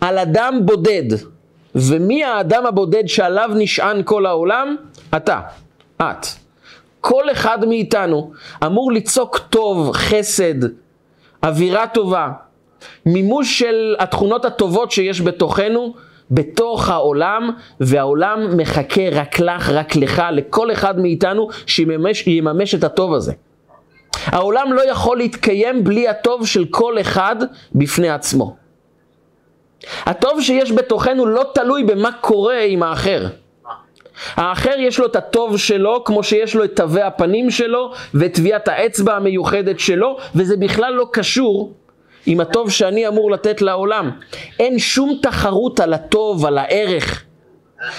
על 0.00 0.18
אדם 0.18 0.60
בודד. 0.64 1.35
ומי 1.76 2.24
האדם 2.24 2.66
הבודד 2.66 3.06
שעליו 3.06 3.50
נשען 3.54 4.02
כל 4.04 4.26
העולם? 4.26 4.76
אתה, 5.16 5.40
את. 5.96 6.26
כל 7.00 7.30
אחד 7.32 7.64
מאיתנו 7.64 8.32
אמור 8.66 8.92
ליצוק 8.92 9.38
טוב, 9.38 9.92
חסד, 9.92 10.64
אווירה 11.42 11.86
טובה, 11.86 12.28
מימוש 13.06 13.58
של 13.58 13.96
התכונות 13.98 14.44
הטובות 14.44 14.90
שיש 14.90 15.20
בתוכנו, 15.20 15.94
בתוך 16.30 16.88
העולם, 16.88 17.50
והעולם 17.80 18.56
מחכה 18.56 19.10
רק 19.12 19.40
לך, 19.40 19.68
רק 19.68 19.96
לך, 19.96 20.22
לכל 20.32 20.72
אחד 20.72 21.00
מאיתנו 21.00 21.48
שיממש, 21.66 22.74
את 22.74 22.84
הטוב 22.84 23.14
הזה. 23.14 23.32
העולם 24.26 24.72
לא 24.72 24.90
יכול 24.90 25.16
להתקיים 25.16 25.84
בלי 25.84 26.08
הטוב 26.08 26.46
של 26.46 26.64
כל 26.70 27.00
אחד 27.00 27.36
בפני 27.74 28.08
עצמו. 28.08 28.56
הטוב 29.84 30.40
שיש 30.40 30.72
בתוכנו 30.72 31.26
לא 31.26 31.44
תלוי 31.54 31.84
במה 31.84 32.12
קורה 32.12 32.60
עם 32.60 32.82
האחר. 32.82 33.26
האחר 34.34 34.74
יש 34.78 34.98
לו 34.98 35.06
את 35.06 35.16
הטוב 35.16 35.56
שלו, 35.56 36.04
כמו 36.04 36.22
שיש 36.22 36.54
לו 36.54 36.64
את 36.64 36.76
תווי 36.76 37.02
הפנים 37.02 37.50
שלו 37.50 37.92
ואת 38.14 38.34
טביעת 38.34 38.68
האצבע 38.68 39.16
המיוחדת 39.16 39.80
שלו, 39.80 40.16
וזה 40.34 40.56
בכלל 40.56 40.92
לא 40.92 41.06
קשור 41.12 41.72
עם 42.26 42.40
הטוב 42.40 42.70
שאני 42.70 43.08
אמור 43.08 43.30
לתת 43.30 43.62
לעולם. 43.62 44.10
אין 44.60 44.78
שום 44.78 45.18
תחרות 45.22 45.80
על 45.80 45.92
הטוב, 45.92 46.46
על 46.46 46.58
הערך. 46.58 47.24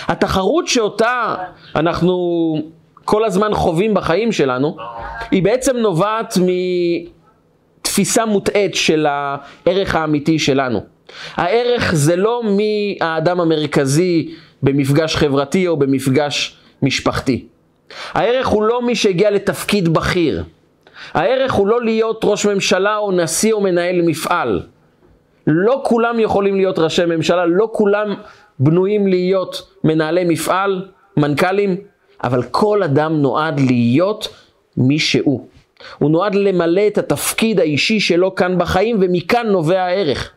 התחרות 0.08 0.68
שאותה 0.68 1.36
אנחנו 1.76 2.16
כל 3.06 3.26
הזמן 3.26 3.54
חווים 3.54 3.94
בחיים 3.94 4.32
שלנו, 4.32 4.78
היא 5.32 5.44
בעצם 5.44 5.78
נובעת 5.78 6.38
מתפיסה 7.82 8.26
מוטעית 8.26 8.76
של 8.76 9.08
הערך 9.10 9.96
האמיתי 9.96 10.40
שלנו. 10.40 10.97
הערך 11.36 11.96
זה 11.96 12.16
לא 12.16 12.42
מי 12.44 12.98
האדם 13.02 13.40
המרכזי 13.40 14.36
במפגש 14.64 15.16
חברתי 15.16 15.68
או 15.68 15.78
במפגש 15.78 16.58
משפחתי. 16.82 17.46
הערך 18.14 18.48
הוא 18.48 18.64
לא 18.64 18.82
מי 18.82 18.96
שהגיע 18.96 19.32
לתפקיד 19.32 19.90
בכיר. 19.90 20.44
הערך 21.14 21.54
הוא 21.54 21.68
לא 21.68 21.84
להיות 21.84 22.22
ראש 22.24 22.46
ממשלה 22.46 22.98
או 22.98 23.12
נשיא 23.12 23.54
או 23.54 23.62
מנהל 23.62 24.02
מפעל. 24.02 24.62
לא 25.48 25.82
כולם 25.86 26.20
יכולים 26.20 26.56
להיות 26.56 26.80
ראשי 26.80 27.06
ממשלה, 27.06 27.46
לא 27.46 27.70
כולם 27.72 28.14
בנויים 28.60 29.08
להיות 29.08 29.72
מנהלי 29.84 30.24
מפעל, 30.24 30.86
מנכ"לים, 31.18 31.78
אבל 32.24 32.44
כל 32.44 32.84
אדם 32.84 33.22
נועד 33.22 33.60
להיות 33.60 34.28
מי 34.78 35.00
שהוא. 35.00 35.48
הוא 35.98 36.12
נועד 36.12 36.36
למלא 36.36 36.88
את 36.88 36.98
התפקיד 36.98 37.60
האישי 37.60 38.00
שלו 38.00 38.36
כאן 38.36 38.58
בחיים, 38.58 38.98
ומכאן 39.02 39.48
נובע 39.48 39.82
הערך. 39.82 40.32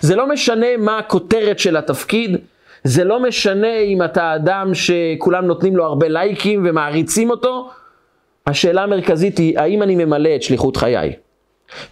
זה 0.00 0.16
לא 0.16 0.28
משנה 0.28 0.76
מה 0.78 0.98
הכותרת 0.98 1.58
של 1.58 1.76
התפקיד, 1.76 2.36
זה 2.84 3.04
לא 3.04 3.20
משנה 3.22 3.78
אם 3.78 4.02
אתה 4.02 4.34
אדם 4.34 4.70
שכולם 4.74 5.44
נותנים 5.44 5.76
לו 5.76 5.84
הרבה 5.84 6.08
לייקים 6.08 6.66
ומעריצים 6.68 7.30
אותו, 7.30 7.70
השאלה 8.46 8.82
המרכזית 8.82 9.38
היא, 9.38 9.58
האם 9.58 9.82
אני 9.82 10.04
ממלא 10.04 10.30
את 10.36 10.42
שליחות 10.42 10.76
חיי? 10.76 11.12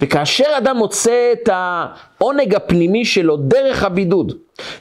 וכאשר 0.00 0.44
אדם 0.58 0.76
מוצא 0.76 1.32
את 1.32 1.48
העונג 1.52 2.54
הפנימי 2.54 3.04
שלו 3.04 3.36
דרך 3.36 3.84
הבידוד, 3.84 4.32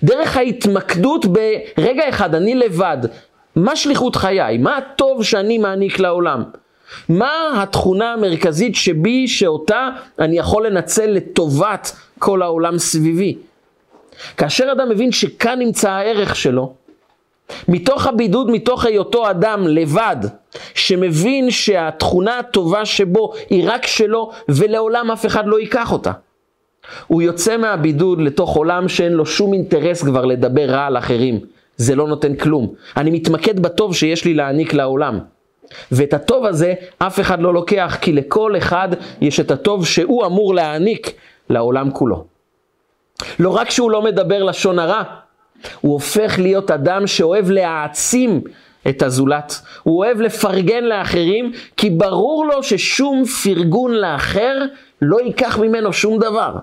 דרך 0.03 0.37
ההתמקדות 0.37 1.25
ברגע 1.25 2.09
אחד, 2.09 2.35
אני 2.35 2.55
לבד, 2.55 2.97
מה 3.55 3.75
שליחות 3.75 4.15
חיי? 4.15 4.57
מה 4.57 4.77
הטוב 4.77 5.23
שאני 5.23 5.57
מעניק 5.57 5.99
לעולם? 5.99 6.43
מה 7.09 7.63
התכונה 7.63 8.13
המרכזית 8.13 8.75
שבי, 8.75 9.27
שאותה 9.27 9.89
אני 10.19 10.37
יכול 10.37 10.67
לנצל 10.67 11.05
לטובת 11.05 11.91
כל 12.19 12.41
העולם 12.41 12.77
סביבי? 12.77 13.37
כאשר 14.37 14.69
אדם 14.71 14.89
מבין 14.89 15.11
שכאן 15.11 15.59
נמצא 15.59 15.91
הערך 15.91 16.35
שלו, 16.35 16.73
מתוך 17.67 18.07
הבידוד, 18.07 18.51
מתוך 18.51 18.85
היותו 18.85 19.29
אדם 19.29 19.67
לבד, 19.67 20.17
שמבין 20.73 21.51
שהתכונה 21.51 22.39
הטובה 22.39 22.85
שבו 22.85 23.33
היא 23.49 23.63
רק 23.67 23.87
שלו 23.87 24.31
ולעולם 24.49 25.11
אף 25.11 25.25
אחד 25.25 25.43
לא 25.47 25.59
ייקח 25.59 25.91
אותה. 25.91 26.11
הוא 27.07 27.21
יוצא 27.21 27.57
מהבידוד 27.57 28.21
לתוך 28.21 28.55
עולם 28.55 28.87
שאין 28.87 29.13
לו 29.13 29.25
שום 29.25 29.53
אינטרס 29.53 30.03
כבר 30.03 30.25
לדבר 30.25 30.69
רע 30.69 30.85
על 30.85 30.97
אחרים. 30.97 31.39
זה 31.77 31.95
לא 31.95 32.07
נותן 32.07 32.35
כלום. 32.35 32.73
אני 32.97 33.11
מתמקד 33.11 33.59
בטוב 33.59 33.95
שיש 33.95 34.25
לי 34.25 34.33
להעניק 34.33 34.73
לעולם. 34.73 35.19
ואת 35.91 36.13
הטוב 36.13 36.45
הזה 36.45 36.73
אף 36.97 37.19
אחד 37.19 37.41
לא 37.41 37.53
לוקח, 37.53 37.97
כי 38.01 38.11
לכל 38.11 38.57
אחד 38.57 38.89
יש 39.21 39.39
את 39.39 39.51
הטוב 39.51 39.85
שהוא 39.85 40.25
אמור 40.25 40.55
להעניק 40.55 41.13
לעולם 41.49 41.91
כולו. 41.91 42.25
לא 43.39 43.49
רק 43.49 43.69
שהוא 43.69 43.91
לא 43.91 44.01
מדבר 44.01 44.43
לשון 44.43 44.79
הרע, 44.79 45.03
הוא 45.81 45.93
הופך 45.93 46.39
להיות 46.39 46.71
אדם 46.71 47.07
שאוהב 47.07 47.49
להעצים 47.51 48.41
את 48.87 49.01
הזולת. 49.01 49.61
הוא 49.83 49.97
אוהב 49.97 50.21
לפרגן 50.21 50.83
לאחרים, 50.83 51.51
כי 51.77 51.89
ברור 51.89 52.45
לו 52.45 52.63
ששום 52.63 53.25
פרגון 53.25 53.93
לאחר 53.93 54.57
לא 55.01 55.21
ייקח 55.21 55.57
ממנו 55.57 55.93
שום 55.93 56.19
דבר. 56.19 56.55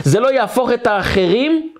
זה 0.00 0.20
לא 0.20 0.32
יהפוך 0.32 0.72
את 0.72 0.86
האחרים 0.86 1.72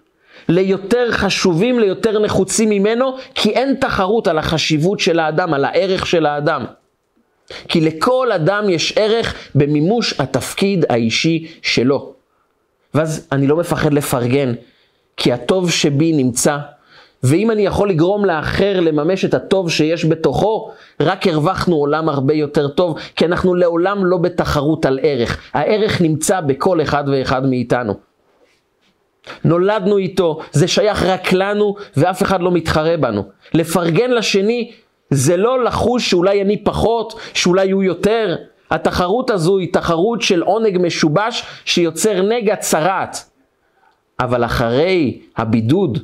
ליותר 0.49 1.13
חשובים, 1.13 1.79
ליותר 1.79 2.19
נחוצים 2.19 2.71
ממנו, 2.71 3.17
כי 3.35 3.51
אין 3.51 3.75
תחרות 3.75 4.27
על 4.27 4.39
החשיבות 4.39 5.01
של 5.01 5.21
האדם, 5.21 5.55
על 5.55 5.65
הערך 5.65 6.07
של 6.07 6.27
האדם. 6.27 6.65
כי 7.69 7.81
לכל 7.81 8.33
אדם 8.33 8.71
יש 8.71 8.99
ערך 8.99 9.35
במימוש 9.55 10.21
התפקיד 10.21 10.85
האישי 10.89 11.47
שלו. 11.63 12.13
ואז 12.95 13.29
אני 13.33 13.47
לא 13.47 13.57
מפחד 13.57 13.93
לפרגן, 13.93 14.53
כי 15.17 15.33
הטוב 15.33 15.71
שבי 15.71 16.13
נמצא, 16.13 16.59
ואם 17.23 17.51
אני 17.51 17.67
יכול 17.67 17.91
לגרום 17.91 18.25
לאחר 18.25 18.81
לממש 18.81 19.25
את 19.25 19.35
הטוב 19.35 19.71
שיש 19.71 20.05
בתוכו, 20.05 20.71
רק 21.01 21.27
הרווחנו 21.27 21.77
עולם 21.77 22.09
הרבה 22.09 22.35
יותר 22.35 22.69
טוב, 22.69 22.99
כי 23.17 23.27
אנחנו 23.27 23.55
לעולם 23.55 24.07
לא 24.07 24.17
בתחרות 24.17 24.87
על 24.87 24.99
ערך. 25.03 25.41
הערך 25.53 26.01
נמצא 26.01 26.41
בכל 26.41 26.83
אחד 26.83 27.05
ואחד 27.13 27.47
מאיתנו. 27.47 27.95
נולדנו 29.45 29.99
איתו, 29.99 30.41
זה 30.53 30.69
שייך 30.69 31.03
רק 31.03 31.33
לנו, 31.33 31.75
ואף 31.97 32.23
אחד 32.23 32.41
לא 32.41 32.51
מתחרה 32.51 32.97
בנו. 32.97 33.25
לפרגן 33.55 34.11
לשני 34.11 34.73
זה 35.11 35.37
לא 35.37 35.65
לחוש 35.65 36.11
שאולי 36.11 36.43
אני 36.43 36.65
פחות, 36.65 37.21
שאולי 37.35 37.71
הוא 37.71 37.83
יותר. 37.83 38.37
התחרות 38.71 39.31
הזו 39.31 39.59
היא 39.59 39.73
תחרות 39.73 40.23
של 40.23 40.43
עונג 40.43 40.79
משובש 40.79 41.45
שיוצר 41.65 42.23
נגע 42.23 42.57
צרעת. 42.57 43.17
אבל 44.21 44.45
אחרי 44.45 45.19
הבידוד, 45.37 45.99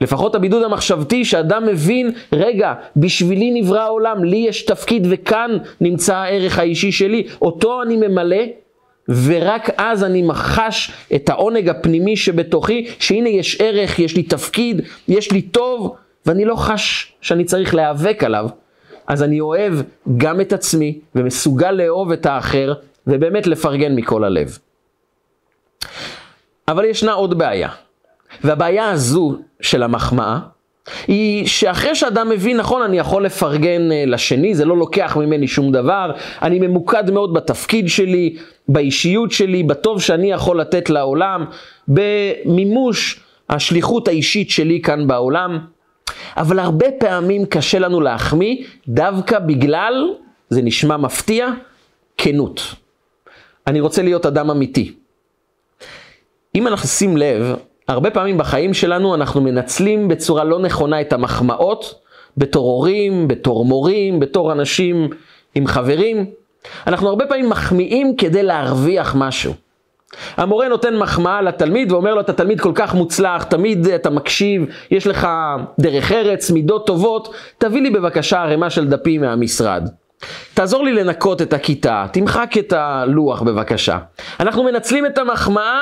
לפחות 0.00 0.34
הבידוד 0.34 0.62
המחשבתי, 0.62 1.24
שאדם 1.24 1.66
מבין, 1.66 2.10
רגע, 2.32 2.74
בשבילי 2.96 3.50
נברא 3.50 3.80
העולם, 3.80 4.24
לי 4.24 4.36
יש 4.36 4.64
תפקיד 4.64 5.06
וכאן 5.10 5.50
נמצא 5.80 6.16
הערך 6.16 6.58
האישי 6.58 6.92
שלי, 6.92 7.26
אותו 7.42 7.82
אני 7.82 7.96
ממלא, 7.96 8.42
ורק 9.08 9.70
אז 9.76 10.04
אני 10.04 10.22
מחש 10.22 10.90
את 11.14 11.28
העונג 11.28 11.68
הפנימי 11.68 12.16
שבתוכי, 12.16 12.86
שהנה 12.98 13.28
יש 13.28 13.60
ערך, 13.60 13.98
יש 13.98 14.16
לי 14.16 14.22
תפקיד, 14.22 14.80
יש 15.08 15.32
לי 15.32 15.42
טוב, 15.42 15.96
ואני 16.26 16.44
לא 16.44 16.56
חש 16.56 17.12
שאני 17.20 17.44
צריך 17.44 17.74
להיאבק 17.74 18.24
עליו. 18.24 18.48
אז 19.06 19.22
אני 19.22 19.40
אוהב 19.40 19.74
גם 20.16 20.40
את 20.40 20.52
עצמי, 20.52 20.98
ומסוגל 21.14 21.70
לאהוב 21.70 22.12
את 22.12 22.26
האחר, 22.26 22.72
ובאמת 23.06 23.46
לפרגן 23.46 23.94
מכל 23.96 24.24
הלב. 24.24 24.58
אבל 26.68 26.84
ישנה 26.84 27.12
עוד 27.12 27.38
בעיה. 27.38 27.68
והבעיה 28.44 28.90
הזו 28.90 29.36
של 29.60 29.82
המחמאה, 29.82 30.38
היא 31.06 31.46
שאחרי 31.46 31.94
שאדם 31.94 32.28
מבין, 32.28 32.56
נכון, 32.56 32.82
אני 32.82 32.98
יכול 32.98 33.24
לפרגן 33.24 33.92
אה, 33.92 34.04
לשני, 34.06 34.54
זה 34.54 34.64
לא 34.64 34.76
לוקח 34.76 35.16
ממני 35.16 35.48
שום 35.48 35.72
דבר, 35.72 36.12
אני 36.42 36.58
ממוקד 36.58 37.10
מאוד 37.10 37.34
בתפקיד 37.34 37.88
שלי, 37.88 38.36
באישיות 38.68 39.32
שלי, 39.32 39.62
בטוב 39.62 40.02
שאני 40.02 40.32
יכול 40.32 40.60
לתת 40.60 40.90
לעולם, 40.90 41.44
במימוש 41.88 43.20
השליחות 43.50 44.08
האישית 44.08 44.50
שלי 44.50 44.80
כאן 44.82 45.06
בעולם. 45.06 45.58
אבל 46.36 46.58
הרבה 46.58 46.86
פעמים 46.98 47.46
קשה 47.46 47.78
לנו 47.78 48.00
להחמיא 48.00 48.64
דווקא 48.88 49.38
בגלל, 49.38 50.14
זה 50.48 50.62
נשמע 50.62 50.96
מפתיע, 50.96 51.48
כנות. 52.18 52.60
אני 53.66 53.80
רוצה 53.80 54.02
להיות 54.02 54.26
אדם 54.26 54.50
אמיתי. 54.50 54.94
אם 56.54 56.66
אנחנו 56.66 56.84
נשים 56.84 57.16
לב, 57.16 57.56
הרבה 57.88 58.10
פעמים 58.10 58.38
בחיים 58.38 58.74
שלנו 58.74 59.14
אנחנו 59.14 59.40
מנצלים 59.40 60.08
בצורה 60.08 60.44
לא 60.44 60.58
נכונה 60.58 61.00
את 61.00 61.12
המחמאות 61.12 62.00
בתור 62.36 62.66
הורים, 62.66 63.28
בתור 63.28 63.64
מורים, 63.64 64.20
בתור 64.20 64.52
אנשים 64.52 65.08
עם 65.54 65.66
חברים. 65.66 66.26
אנחנו 66.86 67.08
הרבה 67.08 67.26
פעמים 67.26 67.48
מחמיאים 67.48 68.16
כדי 68.16 68.42
להרוויח 68.42 69.14
משהו. 69.18 69.52
המורה 70.36 70.68
נותן 70.68 70.96
מחמאה 70.96 71.42
לתלמיד 71.42 71.92
ואומר 71.92 72.14
לו, 72.14 72.20
אתה 72.20 72.32
תלמיד 72.32 72.60
כל 72.60 72.72
כך 72.74 72.94
מוצלח, 72.94 73.42
תמיד 73.42 73.86
אתה 73.88 74.10
מקשיב, 74.10 74.66
יש 74.90 75.06
לך 75.06 75.28
דרך 75.80 76.12
ארץ, 76.12 76.50
מידות 76.50 76.86
טובות, 76.86 77.34
תביא 77.58 77.82
לי 77.82 77.90
בבקשה 77.90 78.42
ערימה 78.42 78.70
של 78.70 78.88
דפים 78.88 79.20
מהמשרד. 79.20 79.88
תעזור 80.54 80.84
לי 80.84 80.92
לנקות 80.92 81.42
את 81.42 81.52
הכיתה, 81.52 82.06
תמחק 82.12 82.58
את 82.58 82.72
הלוח 82.72 83.42
בבקשה. 83.42 83.98
אנחנו 84.40 84.64
מנצלים 84.64 85.06
את 85.06 85.18
המחמאה 85.18 85.80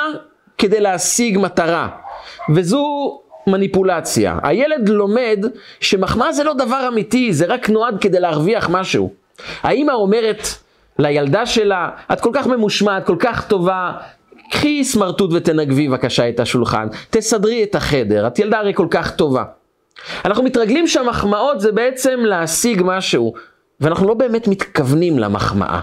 כדי 0.59 0.81
להשיג 0.81 1.38
מטרה, 1.38 1.88
וזו 2.55 3.20
מניפולציה. 3.46 4.38
הילד 4.42 4.88
לומד 4.88 5.46
שמחמאה 5.81 6.33
זה 6.33 6.44
לא 6.44 6.55
דבר 6.55 6.88
אמיתי, 6.88 7.33
זה 7.33 7.46
רק 7.46 7.70
נועד 7.70 8.01
כדי 8.01 8.20
להרוויח 8.20 8.68
משהו. 8.70 9.11
האמא 9.62 9.92
אומרת 9.92 10.46
לילדה 10.99 11.46
שלה, 11.46 11.88
את 12.12 12.20
כל 12.20 12.31
כך 12.33 12.46
ממושמעת, 12.46 13.07
כל 13.07 13.16
כך 13.18 13.49
טובה, 13.49 13.92
קחי 14.50 14.85
סמרטוט 14.85 15.30
ותנגבי 15.33 15.88
בבקשה 15.88 16.28
את 16.28 16.40
השולחן, 16.40 16.88
תסדרי 17.11 17.62
את 17.62 17.74
החדר, 17.74 18.26
את 18.26 18.38
ילדה 18.38 18.59
הרי 18.59 18.74
כל 18.74 18.87
כך 18.90 19.11
טובה. 19.11 19.44
אנחנו 20.24 20.44
מתרגלים 20.44 20.88
שהמחמאות 20.88 21.61
זה 21.61 21.72
בעצם 21.72 22.20
להשיג 22.20 22.83
משהו, 22.85 23.35
ואנחנו 23.80 24.09
לא 24.09 24.14
באמת 24.14 24.48
מתכוונים 24.48 25.18
למחמאה. 25.18 25.80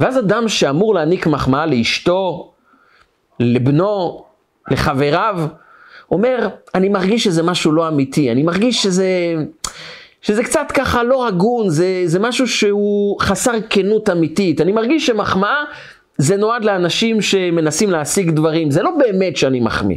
ואז 0.00 0.18
אדם 0.18 0.48
שאמור 0.48 0.94
להעניק 0.94 1.26
מחמאה 1.26 1.66
לאשתו, 1.66 2.52
לבנו, 3.40 4.24
לחבריו, 4.70 5.40
אומר, 6.10 6.48
אני 6.74 6.88
מרגיש 6.88 7.24
שזה 7.24 7.42
משהו 7.42 7.72
לא 7.72 7.88
אמיתי, 7.88 8.32
אני 8.32 8.42
מרגיש 8.42 8.82
שזה, 8.82 9.34
שזה 10.22 10.44
קצת 10.44 10.66
ככה 10.74 11.02
לא 11.02 11.26
הגון, 11.28 11.70
זה, 11.70 12.02
זה 12.04 12.18
משהו 12.18 12.48
שהוא 12.48 13.20
חסר 13.20 13.52
כנות 13.70 14.10
אמיתית, 14.10 14.60
אני 14.60 14.72
מרגיש 14.72 15.06
שמחמאה 15.06 15.64
זה 16.20 16.36
נועד 16.36 16.64
לאנשים 16.64 17.22
שמנסים 17.22 17.90
להשיג 17.90 18.30
דברים, 18.30 18.70
זה 18.70 18.82
לא 18.82 18.90
באמת 18.98 19.36
שאני 19.36 19.60
מחמיא. 19.60 19.96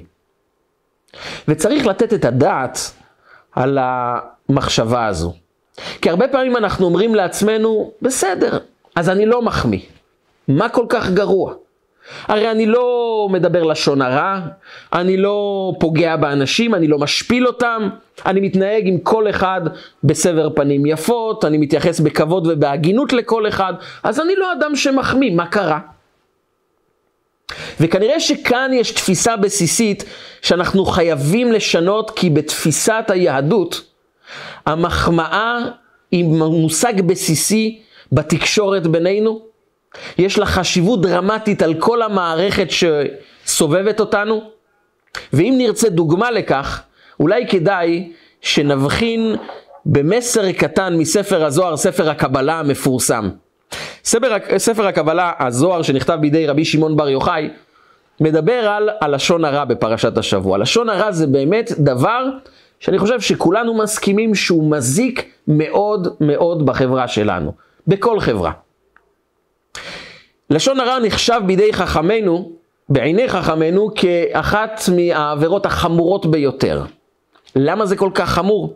וצריך 1.48 1.86
לתת 1.86 2.14
את 2.14 2.26
הדעת 2.26 2.80
על 3.52 3.78
המחשבה 3.82 5.06
הזו. 5.06 5.34
כי 6.02 6.10
הרבה 6.10 6.28
פעמים 6.28 6.58
אנחנו 6.58 6.86
אומרים 6.86 7.16
לעצמנו, 7.16 7.92
בסדר, 8.02 8.58
אז 8.96 9.10
אני 9.10 9.26
לא 9.26 9.42
מחמיא. 9.42 9.80
מה 10.48 10.70
כל 10.70 10.86
כך 10.90 11.10
גרוע? 11.10 11.54
הרי 12.28 12.52
אני 12.52 12.66
לא 12.66 13.28
מדבר 13.32 13.64
לשון 13.64 14.02
הרע, 14.02 14.40
אני 14.94 15.18
לא 15.18 15.72
פוגע 15.80 16.16
באנשים, 16.16 16.76
אני 16.76 16.88
לא 16.88 16.98
משפיל 16.98 17.48
אותם, 17.48 17.90
אני 18.26 18.40
מתנהג 18.40 18.88
עם 18.88 18.98
כל 18.98 19.30
אחד 19.30 19.62
בסבר 20.04 20.50
פנים 20.56 20.86
יפות, 20.86 21.46
אני 21.46 21.58
מתייחס 21.58 22.00
בכבוד 22.00 22.48
ובהגינות 22.48 23.14
לכל 23.14 23.48
אחד, 23.48 23.74
אז 24.04 24.20
אני 24.20 24.36
לא 24.36 24.54
אדם 24.54 24.76
שמחמיא, 24.76 25.32
מה 25.36 25.46
קרה? 25.46 25.80
וכנראה 27.80 28.20
שכאן 28.20 28.72
יש 28.74 28.92
תפיסה 28.92 29.36
בסיסית 29.36 30.04
שאנחנו 30.42 30.86
חייבים 30.86 31.52
לשנות, 31.52 32.12
כי 32.12 32.30
בתפיסת 32.30 33.06
היהדות, 33.08 33.82
המחמאה 34.66 35.60
היא 36.12 36.26
מושג 36.26 37.02
בסיסי 37.02 37.82
בתקשורת 38.12 38.88
בינינו. 38.88 39.42
יש 40.18 40.40
לה 40.40 40.46
חשיבות 40.46 41.02
דרמטית 41.02 41.62
על 41.62 41.74
כל 41.74 42.02
המערכת 42.02 42.68
שסובבת 43.46 44.00
אותנו. 44.00 44.42
ואם 45.34 45.54
נרצה 45.58 45.90
דוגמה 45.90 46.32
לכך, 46.32 46.82
אולי 47.20 47.48
כדאי 47.48 48.12
שנבחין 48.42 49.36
במסר 49.86 50.52
קטן 50.52 50.98
מספר 50.98 51.46
הזוהר, 51.46 51.78
ספר 51.78 52.10
הקבלה 52.10 52.60
המפורסם. 52.60 53.30
ספר, 54.04 54.38
ספר 54.58 54.88
הקבלה, 54.88 55.32
הזוהר 55.40 55.82
שנכתב 55.82 56.18
בידי 56.22 56.48
רבי 56.48 56.66
שמעון 56.66 56.98
בר 56.98 57.10
יוחאי, 57.10 57.50
מדבר 58.20 58.68
על 58.70 58.90
הלשון 59.02 59.46
הרע 59.46 59.66
בפרשת 59.66 60.18
השבוע. 60.18 60.58
לשון 60.58 60.90
הרע 60.90 61.12
זה 61.12 61.28
באמת 61.28 61.72
דבר 61.78 62.26
שאני 62.80 63.00
חושב 63.00 63.22
שכולנו 63.22 63.74
מסכימים 63.74 64.36
שהוא 64.36 64.72
מזיק 64.72 65.32
מאוד 65.48 66.08
מאוד 66.20 66.66
בחברה 66.66 67.08
שלנו, 67.08 67.54
בכל 67.88 68.20
חברה. 68.20 68.52
לשון 70.50 70.80
הרע 70.80 71.00
נחשב 71.00 71.42
בידי 71.46 71.74
חכמינו, 71.74 72.52
בעיני 72.90 73.30
חכמינו, 73.30 73.90
כאחת 73.96 74.82
מהעבירות 74.96 75.66
החמורות 75.66 76.26
ביותר. 76.26 76.84
למה 77.56 77.86
זה 77.86 77.96
כל 77.96 78.10
כך 78.14 78.30
חמור? 78.30 78.74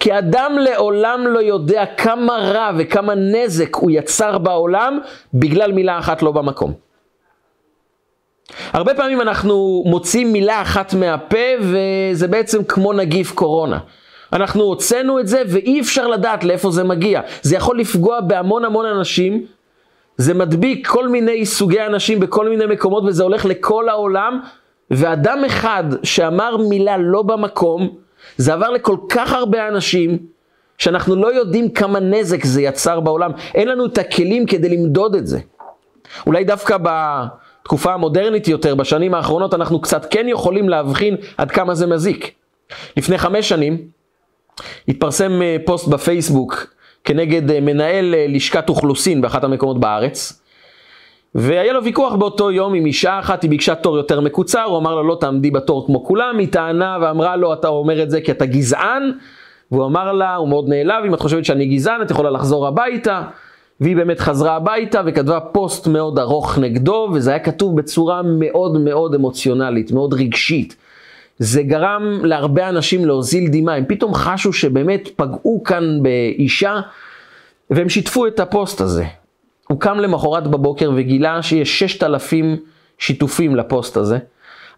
כי 0.00 0.18
אדם 0.18 0.56
לעולם 0.60 1.26
לא 1.26 1.38
יודע 1.38 1.84
כמה 1.96 2.36
רע 2.36 2.70
וכמה 2.78 3.14
נזק 3.14 3.76
הוא 3.76 3.90
יצר 3.90 4.38
בעולם 4.38 4.98
בגלל 5.34 5.72
מילה 5.72 5.98
אחת 5.98 6.22
לא 6.22 6.32
במקום. 6.32 6.72
הרבה 8.72 8.94
פעמים 8.94 9.20
אנחנו 9.20 9.82
מוצאים 9.86 10.32
מילה 10.32 10.62
אחת 10.62 10.94
מהפה 10.94 11.46
וזה 11.60 12.28
בעצם 12.28 12.64
כמו 12.64 12.92
נגיף 12.92 13.32
קורונה. 13.32 13.78
אנחנו 14.32 14.62
הוצאנו 14.62 15.20
את 15.20 15.28
זה 15.28 15.42
ואי 15.48 15.80
אפשר 15.80 16.06
לדעת 16.06 16.44
לאיפה 16.44 16.70
זה 16.70 16.84
מגיע. 16.84 17.20
זה 17.42 17.56
יכול 17.56 17.80
לפגוע 17.80 18.20
בהמון 18.20 18.64
המון 18.64 18.86
אנשים, 18.86 19.46
זה 20.16 20.34
מדביק 20.34 20.88
כל 20.88 21.08
מיני 21.08 21.46
סוגי 21.46 21.80
אנשים 21.80 22.20
בכל 22.20 22.48
מיני 22.48 22.66
מקומות 22.66 23.04
וזה 23.06 23.22
הולך 23.22 23.44
לכל 23.44 23.88
העולם, 23.88 24.40
ואדם 24.90 25.44
אחד 25.46 25.84
שאמר 26.02 26.56
מילה 26.56 26.96
לא 26.96 27.22
במקום, 27.22 28.05
זה 28.36 28.52
עבר 28.52 28.70
לכל 28.70 28.96
כך 29.08 29.32
הרבה 29.32 29.68
אנשים, 29.68 30.18
שאנחנו 30.78 31.16
לא 31.16 31.34
יודעים 31.34 31.70
כמה 31.70 32.00
נזק 32.00 32.44
זה 32.44 32.62
יצר 32.62 33.00
בעולם. 33.00 33.30
אין 33.54 33.68
לנו 33.68 33.86
את 33.86 33.98
הכלים 33.98 34.46
כדי 34.46 34.68
למדוד 34.68 35.14
את 35.14 35.26
זה. 35.26 35.38
אולי 36.26 36.44
דווקא 36.44 36.76
תקופה 37.62 37.94
המודרנית 37.94 38.48
יותר, 38.48 38.74
בשנים 38.74 39.14
האחרונות 39.14 39.54
אנחנו 39.54 39.80
קצת 39.80 40.06
כן 40.10 40.28
יכולים 40.28 40.68
להבחין 40.68 41.16
עד 41.36 41.50
כמה 41.50 41.74
זה 41.74 41.86
מזיק. 41.86 42.32
לפני 42.96 43.18
חמש 43.18 43.48
שנים 43.48 43.78
התפרסם 44.88 45.42
אה, 45.42 45.56
פוסט 45.64 45.88
בפייסבוק 45.88 46.66
כנגד 47.04 47.50
אה, 47.50 47.60
מנהל 47.60 48.14
אה, 48.14 48.26
לשכת 48.28 48.68
אוכלוסין 48.68 49.20
באחת 49.20 49.44
המקומות 49.44 49.80
בארץ, 49.80 50.42
והיה 51.38 51.72
לו 51.72 51.84
ויכוח 51.84 52.14
באותו 52.14 52.50
יום 52.50 52.74
עם 52.74 52.86
אישה 52.86 53.18
אחת, 53.18 53.42
היא 53.42 53.50
ביקשה 53.50 53.74
תור 53.74 53.96
יותר 53.96 54.20
מקוצר, 54.20 54.62
הוא 54.62 54.78
אמר 54.78 54.94
לה 54.94 55.02
לא 55.02 55.16
תעמדי 55.20 55.50
בתור 55.50 55.86
כמו 55.86 56.04
כולם, 56.04 56.38
היא 56.38 56.48
טענה 56.48 56.98
ואמרה 57.02 57.36
לו 57.36 57.52
אתה 57.52 57.68
אומר 57.68 58.02
את 58.02 58.10
זה 58.10 58.20
כי 58.20 58.30
אתה 58.30 58.46
גזען, 58.46 59.12
והוא 59.72 59.86
אמר 59.86 60.12
לה, 60.12 60.34
הוא 60.34 60.48
מאוד 60.48 60.68
נעלב, 60.68 61.04
אם 61.06 61.14
את 61.14 61.20
חושבת 61.20 61.44
שאני 61.44 61.66
גזען 61.66 62.02
את 62.02 62.10
יכולה 62.10 62.30
לחזור 62.30 62.66
הביתה, 62.66 63.22
והיא 63.80 63.96
באמת 63.96 64.20
חזרה 64.20 64.56
הביתה 64.56 65.02
וכתבה 65.06 65.40
פוסט 65.40 65.86
מאוד 65.86 66.18
ארוך 66.18 66.58
נגדו, 66.58 67.08
וזה 67.14 67.30
היה 67.30 67.38
כתוב 67.38 67.76
בצורה 67.76 68.22
מאוד 68.22 68.80
מאוד 68.80 69.14
אמוציונלית, 69.14 69.92
מאוד 69.92 70.14
רגשית. 70.14 70.76
זה 71.38 71.62
גרם 71.62 72.20
להרבה 72.22 72.68
אנשים 72.68 73.04
להוזיל 73.04 73.48
דמעה, 73.52 73.76
הם 73.76 73.84
פתאום 73.88 74.14
חשו 74.14 74.52
שבאמת 74.52 75.08
פגעו 75.16 75.62
כאן 75.64 75.98
באישה, 76.02 76.80
והם 77.70 77.88
שיתפו 77.88 78.26
את 78.26 78.40
הפוסט 78.40 78.80
הזה. 78.80 79.04
הוא 79.68 79.80
קם 79.80 79.98
למחרת 79.98 80.46
בבוקר 80.46 80.90
וגילה 80.96 81.42
שיש 81.42 81.78
ששת 81.78 82.02
אלפים 82.02 82.56
שיתופים 82.98 83.56
לפוסט 83.56 83.96
הזה. 83.96 84.18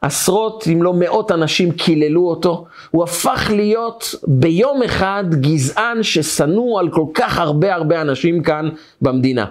עשרות 0.00 0.64
אם 0.72 0.82
לא 0.82 0.94
מאות 0.94 1.32
אנשים 1.32 1.72
קיללו 1.72 2.28
אותו, 2.28 2.64
הוא 2.90 3.04
הפך 3.04 3.50
להיות 3.54 4.14
ביום 4.26 4.82
אחד 4.82 5.24
גזען 5.30 6.02
ששנוא 6.02 6.80
על 6.80 6.88
כל 6.90 7.04
כך 7.14 7.38
הרבה 7.38 7.74
הרבה 7.74 8.00
אנשים 8.00 8.42
כאן 8.42 8.68
במדינה. 9.02 9.46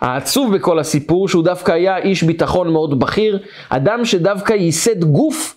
העצוב 0.00 0.56
בכל 0.56 0.78
הסיפור 0.78 1.28
שהוא 1.28 1.44
דווקא 1.44 1.72
היה 1.72 1.96
איש 1.98 2.22
ביטחון 2.22 2.72
מאוד 2.72 3.00
בכיר, 3.00 3.38
אדם 3.68 4.04
שדווקא 4.04 4.52
ייסד 4.52 5.04
גוף 5.04 5.56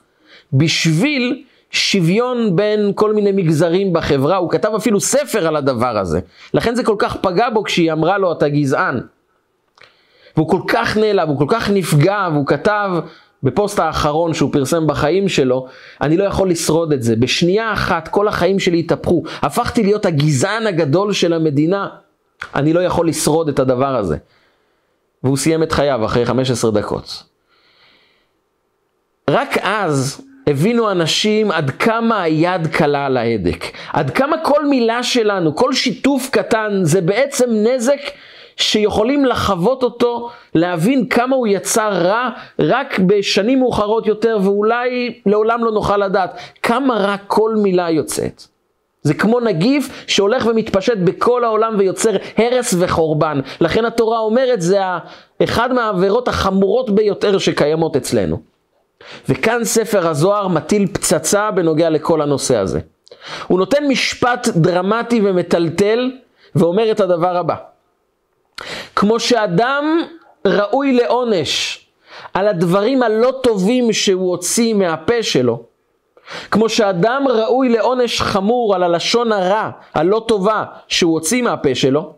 בשביל 0.54 1.44
שוויון 1.72 2.56
בין 2.56 2.92
כל 2.96 3.14
מיני 3.14 3.32
מגזרים 3.32 3.94
בחברה, 3.94 4.38
הוא 4.38 4.50
כתב 4.50 4.72
אפילו 4.76 5.00
ספר 5.00 5.48
על 5.48 5.56
הדבר 5.56 5.98
הזה. 5.98 6.20
לכן 6.54 6.76
זה 6.76 6.84
כל 6.84 6.96
כך 7.00 7.16
פגע 7.16 7.50
בו 7.50 7.64
כשהיא 7.64 7.92
אמרה 7.92 8.18
לו 8.18 8.32
אתה 8.32 8.50
גזען. 8.50 9.00
והוא 10.36 10.50
כל 10.50 10.62
כך 10.68 10.98
נעלב, 10.98 11.30
הוא 11.30 11.38
כל 11.38 11.46
כך 11.48 11.70
נפגע, 11.70 12.28
והוא 12.34 12.46
כתב 12.46 12.92
בפוסט 13.44 13.80
האחרון 13.80 14.34
שהוא 14.34 14.54
פרסם 14.54 14.88
בחיים 14.88 15.30
שלו, 15.30 15.68
אני 16.02 16.18
לא 16.18 16.24
יכול 16.24 16.50
לשרוד 16.50 16.94
את 16.94 17.04
זה. 17.04 17.16
בשנייה 17.16 17.74
אחת 17.74 18.08
כל 18.08 18.28
החיים 18.28 18.60
שלי 18.60 18.80
התהפכו. 18.80 19.24
הפכתי 19.42 19.84
להיות 19.84 20.06
הגזען 20.06 20.68
הגדול 20.68 21.14
של 21.14 21.34
המדינה. 21.34 21.88
אני 22.56 22.74
לא 22.74 22.80
יכול 22.80 23.08
לשרוד 23.08 23.50
את 23.50 23.60
הדבר 23.60 23.96
הזה. 23.96 24.18
והוא 25.24 25.38
סיים 25.38 25.64
את 25.64 25.72
חייו 25.72 26.06
אחרי 26.06 26.26
15 26.26 26.72
דקות. 26.72 27.24
רק 29.30 29.58
אז 29.62 30.22
הבינו 30.50 30.92
אנשים 30.92 31.52
עד 31.52 31.70
כמה 31.70 32.22
היד 32.22 32.68
קלה 32.68 33.06
על 33.06 33.18
ההדק. 33.18 33.66
עד 33.94 34.10
כמה 34.10 34.38
כל 34.38 34.66
מילה 34.66 35.04
שלנו, 35.04 35.56
כל 35.56 35.74
שיתוף 35.74 36.30
קטן, 36.30 36.80
זה 36.84 37.02
בעצם 37.02 37.50
נזק 37.52 38.00
שיכולים 38.56 39.26
לחוות 39.26 39.84
אותו, 39.84 40.30
להבין 40.56 41.08
כמה 41.10 41.36
הוא 41.36 41.48
יצר 41.48 41.90
רע 41.94 42.30
רק 42.60 43.00
בשנים 43.00 43.60
מאוחרות 43.60 44.08
יותר, 44.08 44.38
ואולי 44.44 45.14
לעולם 45.26 45.64
לא 45.64 45.72
נוכל 45.72 45.98
לדעת 45.98 46.40
כמה 46.64 46.98
רע 46.98 47.18
כל 47.28 47.56
מילה 47.56 47.90
יוצאת. 47.90 48.44
זה 49.02 49.14
כמו 49.14 49.40
נגיף 49.40 50.04
שהולך 50.08 50.46
ומתפשט 50.46 50.98
בכל 50.98 51.44
העולם 51.44 51.76
ויוצר 51.78 52.12
הרס 52.38 52.76
וחורבן. 52.80 53.40
לכן 53.62 53.86
התורה 53.86 54.20
אומרת, 54.20 54.62
זה 54.62 54.80
אחד 55.44 55.74
מהעבירות 55.74 56.28
החמורות 56.28 56.90
ביותר 56.90 57.38
שקיימות 57.38 57.96
אצלנו. 57.96 58.59
וכאן 59.30 59.64
ספר 59.64 60.08
הזוהר 60.08 60.48
מטיל 60.48 60.88
פצצה 60.88 61.52
בנוגע 61.52 61.90
לכל 61.90 62.22
הנושא 62.22 62.58
הזה. 62.58 62.80
הוא 63.48 63.60
נותן 63.60 63.88
משפט 63.88 64.48
דרמטי 64.48 65.22
ומטלטל 65.24 66.12
ואומר 66.56 66.92
את 66.92 67.00
הדבר 67.00 67.38
הבא: 67.38 67.56
כמו 68.96 69.20
שאדם 69.20 70.02
ראוי 70.48 70.94
לעונש 70.94 71.86
על 72.34 72.48
הדברים 72.48 73.04
הלא 73.04 73.34
טובים 73.44 73.94
שהוא 73.94 74.30
הוציא 74.30 74.74
מהפה 74.74 75.24
שלו, 75.24 75.64
כמו 76.52 76.70
שאדם 76.70 77.26
ראוי 77.30 77.70
לעונש 77.70 78.22
חמור 78.22 78.76
על 78.76 78.84
הלשון 78.84 79.32
הרע, 79.32 79.70
הלא 79.94 80.26
טובה, 80.28 80.64
שהוא 80.88 81.14
הוציא 81.14 81.42
מהפה 81.42 81.76
שלו, 81.76 82.14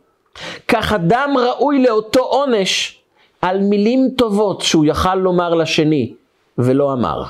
כך 0.68 0.94
אדם 0.94 1.34
ראוי 1.38 1.84
לאותו 1.84 2.20
עונש 2.20 3.02
על 3.42 3.60
מילים 3.60 4.10
טובות 4.18 4.62
שהוא 4.62 4.86
יכל 4.86 5.16
לומר 5.16 5.54
לשני 5.54 6.14
ולא 6.58 6.94
אמר. 6.94 7.24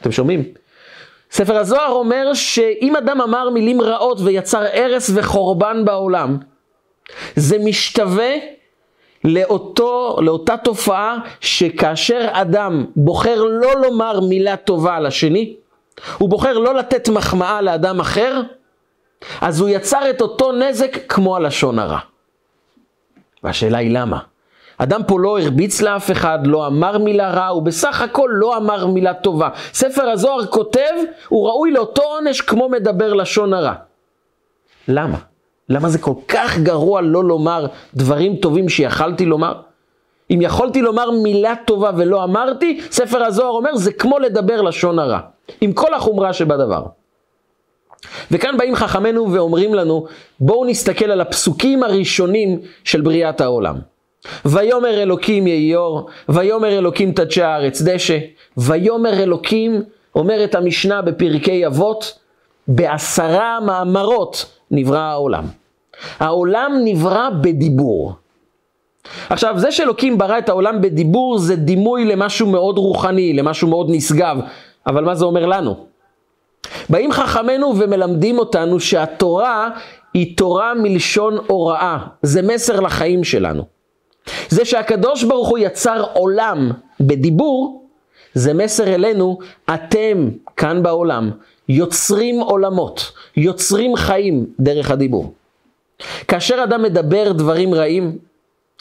אתם 0.00 0.12
שומעים? 0.12 0.44
ספר 1.30 1.56
הזוהר 1.56 1.90
אומר 1.90 2.34
שאם 2.34 2.96
אדם 2.96 3.20
אמר 3.20 3.50
מילים 3.50 3.80
רעות 3.80 4.18
ויצר 4.20 4.64
הרס 4.72 5.10
וחורבן 5.14 5.84
בעולם, 5.84 6.38
זה 7.36 7.56
משתווה 7.64 8.34
לאותו, 9.24 10.16
לאותה 10.22 10.56
תופעה 10.56 11.18
שכאשר 11.40 12.28
אדם 12.32 12.86
בוחר 12.96 13.42
לא 13.42 13.72
לומר 13.82 14.20
מילה 14.20 14.56
טובה 14.56 14.96
על 14.96 15.06
השני, 15.06 15.56
הוא 16.18 16.28
בוחר 16.28 16.58
לא 16.58 16.74
לתת 16.74 17.08
מחמאה 17.08 17.60
לאדם 17.60 18.00
אחר, 18.00 18.42
אז 19.40 19.60
הוא 19.60 19.68
יצר 19.68 20.10
את 20.10 20.20
אותו 20.20 20.52
נזק 20.52 20.96
כמו 21.08 21.36
הלשון 21.36 21.78
הרע. 21.78 21.98
והשאלה 23.42 23.78
היא 23.78 23.90
למה? 23.90 24.18
אדם 24.78 25.00
פה 25.06 25.20
לא 25.20 25.40
הרביץ 25.40 25.82
לאף 25.82 26.10
אחד, 26.10 26.38
לא 26.44 26.66
אמר 26.66 26.98
מילה 26.98 27.30
רע, 27.30 27.46
הוא 27.46 27.62
בסך 27.62 28.00
הכל 28.00 28.30
לא 28.32 28.56
אמר 28.56 28.86
מילה 28.86 29.14
טובה. 29.14 29.48
ספר 29.72 30.08
הזוהר 30.10 30.46
כותב, 30.46 30.92
הוא 31.28 31.48
ראוי 31.48 31.70
לאותו 31.70 32.02
עונש 32.02 32.40
כמו 32.40 32.68
מדבר 32.68 33.12
לשון 33.14 33.54
הרע. 33.54 33.72
למה? 34.88 35.18
למה 35.68 35.88
זה 35.88 35.98
כל 35.98 36.14
כך 36.28 36.58
גרוע 36.58 37.00
לא 37.00 37.24
לומר 37.24 37.66
דברים 37.94 38.36
טובים 38.36 38.68
שיכלתי 38.68 39.26
לומר? 39.26 39.54
אם 40.30 40.38
יכולתי 40.42 40.82
לומר 40.82 41.10
מילה 41.10 41.54
טובה 41.64 41.90
ולא 41.96 42.24
אמרתי, 42.24 42.80
ספר 42.90 43.24
הזוהר 43.24 43.50
אומר, 43.50 43.76
זה 43.76 43.92
כמו 43.92 44.18
לדבר 44.18 44.62
לשון 44.62 44.98
הרע. 44.98 45.18
עם 45.60 45.72
כל 45.72 45.94
החומרה 45.94 46.32
שבדבר. 46.32 46.84
וכאן 48.30 48.56
באים 48.56 48.74
חכמינו 48.74 49.32
ואומרים 49.32 49.74
לנו, 49.74 50.06
בואו 50.40 50.64
נסתכל 50.64 51.10
על 51.10 51.20
הפסוקים 51.20 51.82
הראשונים 51.82 52.60
של 52.84 53.00
בריאת 53.00 53.40
העולם. 53.40 53.93
ויאמר 54.44 55.02
אלוקים 55.02 55.46
יהי 55.46 55.76
אור, 55.76 56.08
ויאמר 56.28 56.78
אלוקים 56.78 57.12
תדשי 57.12 57.42
הארץ 57.42 57.82
דשא, 57.82 58.18
ויאמר 58.56 59.22
אלוקים, 59.22 59.82
אומרת 60.14 60.54
המשנה 60.54 61.02
בפרקי 61.02 61.66
אבות, 61.66 62.18
בעשרה 62.68 63.58
מאמרות 63.60 64.46
נברא 64.70 64.98
העולם. 64.98 65.44
העולם 66.18 66.72
נברא 66.84 67.28
בדיבור. 67.40 68.12
עכשיו, 69.30 69.58
זה 69.58 69.72
שאלוקים 69.72 70.18
ברא 70.18 70.38
את 70.38 70.48
העולם 70.48 70.80
בדיבור 70.80 71.38
זה 71.38 71.56
דימוי 71.56 72.04
למשהו 72.04 72.46
מאוד 72.46 72.78
רוחני, 72.78 73.32
למשהו 73.32 73.68
מאוד 73.68 73.86
נשגב, 73.90 74.38
אבל 74.86 75.04
מה 75.04 75.14
זה 75.14 75.24
אומר 75.24 75.46
לנו? 75.46 75.86
באים 76.88 77.12
חכמינו 77.12 77.74
ומלמדים 77.78 78.38
אותנו 78.38 78.80
שהתורה 78.80 79.68
היא 80.14 80.36
תורה 80.36 80.74
מלשון 80.74 81.38
הוראה, 81.46 81.98
זה 82.22 82.42
מסר 82.42 82.80
לחיים 82.80 83.24
שלנו. 83.24 83.64
זה 84.48 84.64
שהקדוש 84.64 85.24
ברוך 85.24 85.48
הוא 85.48 85.58
יצר 85.58 86.04
עולם 86.12 86.70
בדיבור, 87.00 87.84
זה 88.34 88.54
מסר 88.54 88.94
אלינו, 88.94 89.38
אתם 89.74 90.28
כאן 90.56 90.82
בעולם 90.82 91.30
יוצרים 91.68 92.40
עולמות, 92.40 93.12
יוצרים 93.36 93.96
חיים 93.96 94.46
דרך 94.60 94.90
הדיבור. 94.90 95.32
כאשר 96.28 96.64
אדם 96.64 96.82
מדבר 96.82 97.32
דברים 97.32 97.74
רעים, 97.74 98.18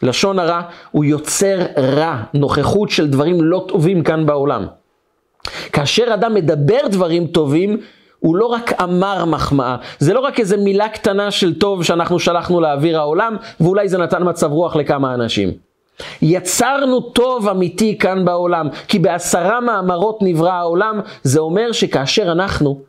לשון 0.01 0.39
הרע, 0.39 0.62
הוא 0.91 1.06
יוצר 1.06 1.58
רע, 1.77 2.23
נוכחות 2.34 2.89
של 2.89 3.08
דברים 3.08 3.43
לא 3.43 3.65
טובים 3.67 4.03
כאן 4.03 4.25
בעולם. 4.25 4.65
כאשר 5.73 6.13
אדם 6.13 6.34
מדבר 6.34 6.88
דברים 6.89 7.27
טובים, 7.27 7.77
הוא 8.24 8.36
לא 8.36 8.46
רק 8.46 8.82
אמר 8.82 9.26
מחמאה, 9.26 9.76
זה 10.00 10.14
לא 10.14 10.20
רק 10.20 10.40
איזה 10.40 10.58
מילה 10.58 10.90
קטנה 10.90 11.32
של 11.32 11.60
טוב 11.60 11.84
שאנחנו 11.84 12.20
שלחנו 12.20 12.62
לאוויר 12.62 13.00
העולם, 13.00 13.38
ואולי 13.60 13.90
זה 13.90 13.98
נתן 13.98 14.30
מצב 14.30 14.52
רוח 14.52 14.76
לכמה 14.76 15.14
אנשים. 15.14 15.52
יצרנו 16.22 17.02
טוב 17.02 17.48
אמיתי 17.48 17.98
כאן 17.98 18.26
בעולם, 18.26 18.68
כי 18.88 19.00
בעשרה 19.00 19.60
מאמרות 19.62 20.20
נברא 20.22 20.52
העולם, 20.52 21.00
זה 21.24 21.40
אומר 21.40 21.72
שכאשר 21.72 22.32
אנחנו 22.32 22.82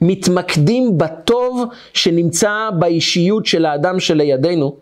מתמקדים 0.00 0.98
בטוב 0.98 1.64
שנמצא 1.94 2.70
באישיות 2.78 3.46
של 3.46 3.66
האדם 3.66 4.00
שלידינו, 4.00 4.76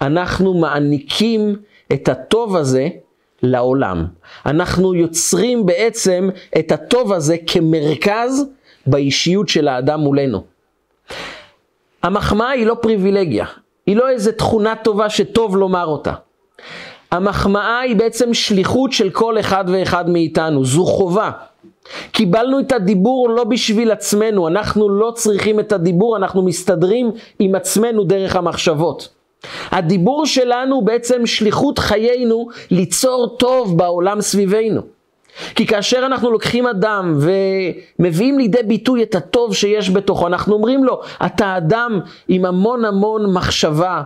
אנחנו 0.00 0.54
מעניקים 0.54 1.56
את 1.92 2.08
הטוב 2.08 2.56
הזה 2.56 2.88
לעולם. 3.42 4.06
אנחנו 4.46 4.94
יוצרים 4.94 5.66
בעצם 5.66 6.30
את 6.58 6.72
הטוב 6.72 7.12
הזה 7.12 7.36
כמרכז 7.46 8.46
באישיות 8.90 9.48
של 9.48 9.68
האדם 9.68 10.00
מולנו. 10.00 10.44
המחמאה 12.02 12.50
היא 12.50 12.66
לא 12.66 12.74
פריבילגיה, 12.74 13.46
היא 13.86 13.96
לא 13.96 14.08
איזה 14.08 14.32
תכונה 14.32 14.74
טובה 14.76 15.10
שטוב 15.10 15.56
לומר 15.56 15.86
אותה. 15.86 16.12
המחמאה 17.10 17.80
היא 17.80 17.96
בעצם 17.96 18.34
שליחות 18.34 18.92
של 18.92 19.10
כל 19.10 19.40
אחד 19.40 19.64
ואחד 19.68 20.10
מאיתנו, 20.10 20.64
זו 20.64 20.84
חובה. 20.84 21.30
קיבלנו 22.12 22.60
את 22.60 22.72
הדיבור 22.72 23.28
לא 23.28 23.44
בשביל 23.44 23.90
עצמנו, 23.90 24.48
אנחנו 24.48 24.88
לא 24.88 25.12
צריכים 25.14 25.60
את 25.60 25.72
הדיבור, 25.72 26.16
אנחנו 26.16 26.42
מסתדרים 26.42 27.10
עם 27.38 27.54
עצמנו 27.54 28.04
דרך 28.04 28.36
המחשבות. 28.36 29.08
הדיבור 29.70 30.26
שלנו 30.26 30.84
בעצם 30.84 31.26
שליחות 31.26 31.78
חיינו 31.78 32.48
ליצור 32.70 33.36
טוב 33.38 33.78
בעולם 33.78 34.20
סביבנו. 34.20 34.99
כי 35.54 35.66
כאשר 35.66 36.02
אנחנו 36.06 36.30
לוקחים 36.30 36.66
אדם 36.66 37.18
ומביאים 37.98 38.38
לידי 38.38 38.62
ביטוי 38.62 39.02
את 39.02 39.14
הטוב 39.14 39.54
שיש 39.54 39.90
בתוכו, 39.90 40.26
אנחנו 40.26 40.54
אומרים 40.54 40.84
לו, 40.84 41.00
אתה 41.26 41.56
אדם 41.56 42.00
עם 42.28 42.44
המון 42.44 42.84
המון 42.84 43.32
מחשבה, 43.32 44.02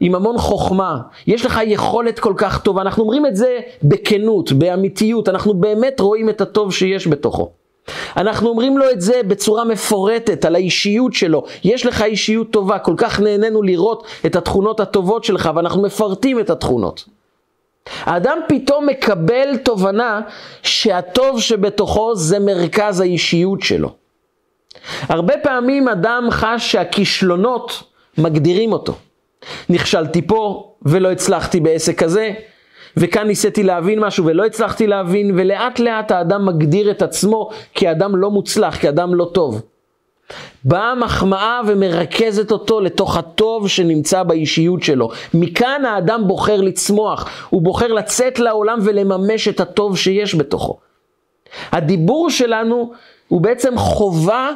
עם 0.00 0.14
המון 0.14 0.38
חוכמה, 0.38 0.98
יש 1.26 1.46
לך 1.46 1.60
יכולת 1.66 2.18
כל 2.18 2.34
כך 2.36 2.62
טובה, 2.62 2.82
אנחנו 2.82 3.02
אומרים 3.02 3.26
את 3.26 3.36
זה 3.36 3.58
בכנות, 3.82 4.52
באמיתיות, 4.52 5.28
אנחנו 5.28 5.54
באמת 5.54 6.00
רואים 6.00 6.28
את 6.28 6.40
הטוב 6.40 6.72
שיש 6.72 7.08
בתוכו. 7.08 7.50
אנחנו 8.16 8.48
אומרים 8.48 8.78
לו 8.78 8.90
את 8.90 9.00
זה 9.00 9.20
בצורה 9.26 9.64
מפורטת 9.64 10.44
על 10.44 10.54
האישיות 10.54 11.14
שלו, 11.14 11.44
יש 11.64 11.86
לך 11.86 12.02
אישיות 12.02 12.50
טובה, 12.50 12.78
כל 12.78 12.94
כך 12.96 13.20
נהנינו 13.20 13.62
לראות 13.62 14.06
את 14.26 14.36
התכונות 14.36 14.80
הטובות 14.80 15.24
שלך 15.24 15.50
ואנחנו 15.54 15.82
מפרטים 15.82 16.40
את 16.40 16.50
התכונות. 16.50 17.15
האדם 18.00 18.38
פתאום 18.48 18.86
מקבל 18.86 19.56
תובנה 19.56 20.20
שהטוב 20.62 21.40
שבתוכו 21.40 22.14
זה 22.14 22.38
מרכז 22.38 23.00
האישיות 23.00 23.62
שלו. 23.62 23.90
הרבה 25.02 25.34
פעמים 25.42 25.88
אדם 25.88 26.28
חש 26.30 26.72
שהכישלונות 26.72 27.82
מגדירים 28.18 28.72
אותו. 28.72 28.94
נכשלתי 29.68 30.22
פה 30.22 30.72
ולא 30.82 31.12
הצלחתי 31.12 31.60
בעסק 31.60 32.02
הזה, 32.02 32.30
וכאן 32.96 33.26
ניסיתי 33.26 33.62
להבין 33.62 34.00
משהו 34.00 34.24
ולא 34.24 34.44
הצלחתי 34.44 34.86
להבין, 34.86 35.30
ולאט 35.34 35.78
לאט 35.78 36.10
האדם 36.10 36.46
מגדיר 36.46 36.90
את 36.90 37.02
עצמו 37.02 37.50
כאדם 37.74 38.16
לא 38.16 38.30
מוצלח, 38.30 38.82
כאדם 38.82 39.14
לא 39.14 39.30
טוב. 39.34 39.62
באה 40.64 40.94
מחמאה 40.94 41.60
ומרכזת 41.66 42.50
אותו 42.50 42.80
לתוך 42.80 43.16
הטוב 43.16 43.68
שנמצא 43.68 44.22
באישיות 44.22 44.82
שלו. 44.82 45.10
מכאן 45.34 45.84
האדם 45.84 46.22
בוחר 46.26 46.60
לצמוח, 46.60 47.28
הוא 47.50 47.62
בוחר 47.62 47.92
לצאת 47.92 48.38
לעולם 48.38 48.78
ולממש 48.82 49.48
את 49.48 49.60
הטוב 49.60 49.96
שיש 49.98 50.34
בתוכו. 50.34 50.78
הדיבור 51.72 52.30
שלנו 52.30 52.92
הוא 53.28 53.40
בעצם 53.40 53.78
חובה 53.78 54.50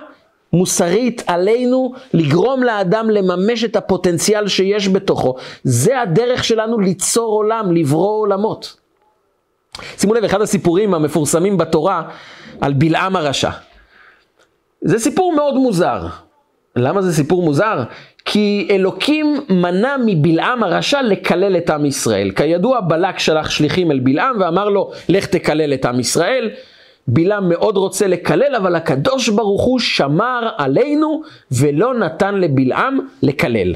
מוסרית 0.53 1.23
עלינו 1.27 1.93
לגרום 2.15 2.63
לאדם 2.63 3.11
לממש 3.11 3.65
את 3.65 3.77
הפוטנציאל 3.77 4.49
שיש 4.49 4.89
בתוכו. 4.89 5.35
זה 5.65 6.01
הדרך 6.01 6.45
שלנו 6.45 6.79
ליצור 6.79 7.33
עולם, 7.33 7.73
לברוא 7.73 8.21
עולמות. 8.21 8.77
שימו 9.99 10.15
לב, 10.15 10.25
אחד 10.25 10.41
הסיפורים 10.41 10.95
המפורסמים 10.95 11.57
בתורה 11.57 12.03
על 12.61 12.73
בלעם 12.73 13.17
הרשע. 13.17 13.51
זה 14.85 14.99
סיפור 14.99 15.33
מאוד 15.33 15.55
מוזר. 15.55 16.07
למה 16.77 17.03
זה 17.03 17.13
סיפור 17.15 17.43
מוזר? 17.43 17.83
כי 18.25 18.69
אלוקים 18.71 19.41
מנע 19.49 19.97
מבלעם 20.07 20.63
הרשע 20.63 21.03
לקלל 21.03 21.57
את 21.57 21.71
עם 21.71 21.85
ישראל. 21.85 22.31
כידוע 22.31 22.81
בלק 22.81 23.19
שלח 23.19 23.51
שליחים 23.51 23.91
אל 23.91 23.99
בלעם 23.99 24.41
ואמר 24.41 24.69
לו 24.69 24.91
לך 25.09 25.27
תקלל 25.27 25.75
את 25.75 25.85
עם 25.85 26.01
ישראל. 26.01 26.51
בלעם 27.09 27.49
מאוד 27.49 27.77
רוצה 27.77 28.07
לקלל 28.07 28.55
אבל 28.57 28.75
הקדוש 28.75 29.29
ברוך 29.29 29.63
הוא 29.63 29.79
שמר 29.79 30.49
עלינו 30.59 31.23
ולא 31.53 31.95
נתן 31.95 32.35
לבלעם 32.35 32.99
לקלל. 33.23 33.75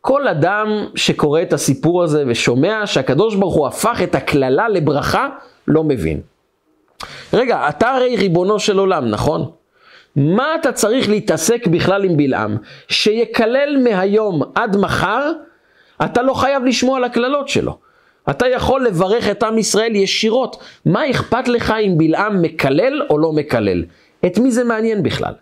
כל 0.00 0.28
אדם 0.28 0.84
שקורא 0.94 1.42
את 1.42 1.52
הסיפור 1.52 2.02
הזה 2.02 2.24
ושומע 2.26 2.86
שהקדוש 2.86 3.34
ברוך 3.34 3.54
הוא 3.54 3.66
הפך 3.66 4.00
את 4.02 4.14
הקללה 4.14 4.68
לברכה 4.68 5.28
לא 5.68 5.84
מבין. 5.84 6.20
רגע, 7.32 7.68
אתה 7.68 7.90
הרי 7.90 8.16
ריבונו 8.16 8.58
של 8.58 8.78
עולם, 8.78 9.08
נכון? 9.08 9.50
מה 10.16 10.54
אתה 10.54 10.72
צריך 10.72 11.08
להתעסק 11.08 11.66
בכלל 11.66 12.04
עם 12.04 12.16
בלעם? 12.16 12.56
שיקלל 12.88 13.76
מהיום 13.84 14.42
עד 14.54 14.76
מחר, 14.76 15.32
אתה 16.04 16.22
לא 16.22 16.34
חייב 16.34 16.64
לשמוע 16.64 16.96
על 16.96 17.04
הקללות 17.04 17.48
שלו. 17.48 17.78
אתה 18.30 18.48
יכול 18.48 18.86
לברך 18.86 19.30
את 19.30 19.42
עם 19.42 19.58
ישראל 19.58 19.96
ישירות. 19.96 20.56
מה 20.84 21.10
אכפת 21.10 21.48
לך 21.48 21.74
אם 21.86 21.98
בלעם 21.98 22.42
מקלל 22.42 23.02
או 23.10 23.18
לא 23.18 23.32
מקלל? 23.32 23.84
את 24.26 24.38
מי 24.38 24.50
זה 24.50 24.64
מעניין 24.64 25.02
בכלל? 25.02 25.32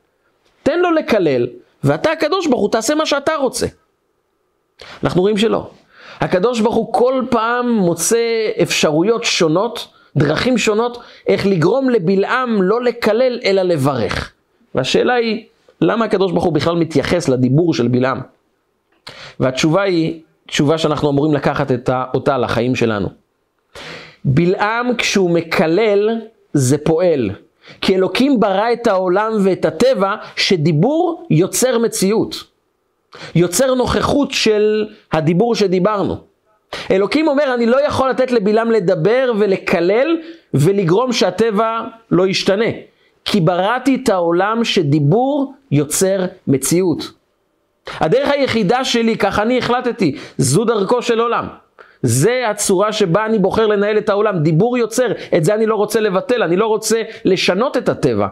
תן 0.63 0.79
לו 0.81 0.93
לקלל, 0.93 1.47
ואתה 1.85 2.13
הקדוש 2.13 2.47
ברוך 2.47 2.61
הוא 2.61 2.71
תעשה 2.73 2.95
מה 2.95 3.07
שאתה 3.07 3.35
רוצה. 3.35 3.67
אנחנו 5.05 5.21
רואים 5.21 5.37
שלא. 5.37 5.71
הקדוש 6.21 6.61
ברוך 6.61 6.75
הוא 6.75 6.93
כל 6.93 7.23
פעם 7.31 7.71
מוצא 7.71 8.51
אפשרויות 8.63 9.25
שונות, 9.25 9.89
דרכים 10.17 10.59
שונות, 10.59 11.03
איך 11.27 11.47
לגרום 11.47 11.91
לבלעם 11.91 12.63
לא 12.63 12.83
לקלל 12.83 13.41
אלא 13.45 13.63
לברך. 13.63 14.33
והשאלה 14.77 15.15
היא, 15.15 15.45
למה 15.81 16.05
הקדוש 16.05 16.33
ברוך 16.33 16.45
הוא 16.45 16.53
בכלל 16.53 16.77
מתייחס 16.77 17.29
לדיבור 17.29 17.75
של 17.75 17.89
בלעם? 17.89 18.21
והתשובה 19.41 19.83
היא 19.83 20.21
תשובה 20.47 20.79
שאנחנו 20.79 21.11
אמורים 21.11 21.35
לקחת 21.35 21.73
אותה 22.15 22.39
לחיים 22.39 22.75
שלנו. 22.75 23.09
בלעם 24.25 24.97
כשהוא 24.97 25.31
מקלל 25.31 26.21
זה 26.53 26.79
פועל. 26.79 27.31
כי 27.81 27.95
אלוקים 27.95 28.41
ברא 28.41 28.73
את 28.73 28.87
העולם 28.87 29.33
ואת 29.45 29.65
הטבע 29.65 30.15
שדיבור 30.37 31.27
יוצר 31.31 31.79
מציאות. 31.79 32.45
יוצר 33.35 33.75
נוכחות 33.75 34.33
של 34.33 34.87
הדיבור 35.13 35.55
שדיברנו. 35.55 36.17
אלוקים 36.91 37.29
אומר 37.29 37.55
אני 37.55 37.67
לא 37.67 37.87
יכול 37.87 38.11
לתת 38.11 38.33
לבלעם 38.33 38.71
לדבר 38.71 39.33
ולקלל 39.39 40.17
ולגרום 40.55 41.13
שהטבע 41.13 41.81
לא 42.11 42.27
ישתנה. 42.27 42.65
כי 43.27 43.41
בראתי 43.41 43.99
את 44.03 44.09
העולם 44.09 44.65
שדיבור 44.65 45.55
יוצר 45.71 46.25
מציאות. 46.47 47.13
הדרך 48.01 48.29
היחידה 48.31 48.85
שלי, 48.85 49.17
כך 49.17 49.39
אני 49.39 49.59
החלטתי, 49.59 50.17
זו 50.39 50.65
דרכו 50.65 51.03
של 51.03 51.21
עולם. 51.21 51.47
זה 52.03 52.49
הצורה 52.51 52.93
שבה 52.93 53.27
אני 53.27 53.39
בוחר 53.39 53.67
לנהל 53.67 53.99
את 53.99 54.09
העולם. 54.09 54.39
דיבור 54.39 54.79
יוצר, 54.79 55.07
את 55.37 55.45
זה 55.45 55.55
אני 55.55 55.67
לא 55.67 55.75
רוצה 55.75 56.01
לבטל, 56.01 56.43
אני 56.43 56.57
לא 56.57 56.67
רוצה 56.67 57.03
לשנות 57.25 57.77
את 57.77 57.89
הטבע. 57.89 58.27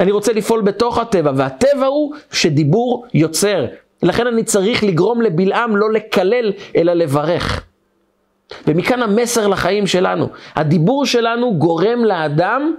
אני 0.00 0.12
רוצה 0.12 0.32
לפעול 0.32 0.62
בתוך 0.62 0.98
הטבע, 0.98 1.32
והטבע 1.36 1.86
הוא 1.86 2.14
שדיבור 2.32 3.06
יוצר. 3.14 3.66
לכן 4.02 4.26
אני 4.26 4.44
צריך 4.44 4.84
לגרום 4.84 5.22
לבלעם 5.22 5.76
לא 5.76 5.92
לקלל, 5.92 6.52
אלא 6.76 6.92
לברך. 6.92 7.64
ומכאן 8.66 9.02
המסר 9.02 9.48
לחיים 9.48 9.86
שלנו. 9.86 10.28
הדיבור 10.54 11.06
שלנו 11.06 11.54
גורם 11.58 12.04
לאדם 12.04 12.74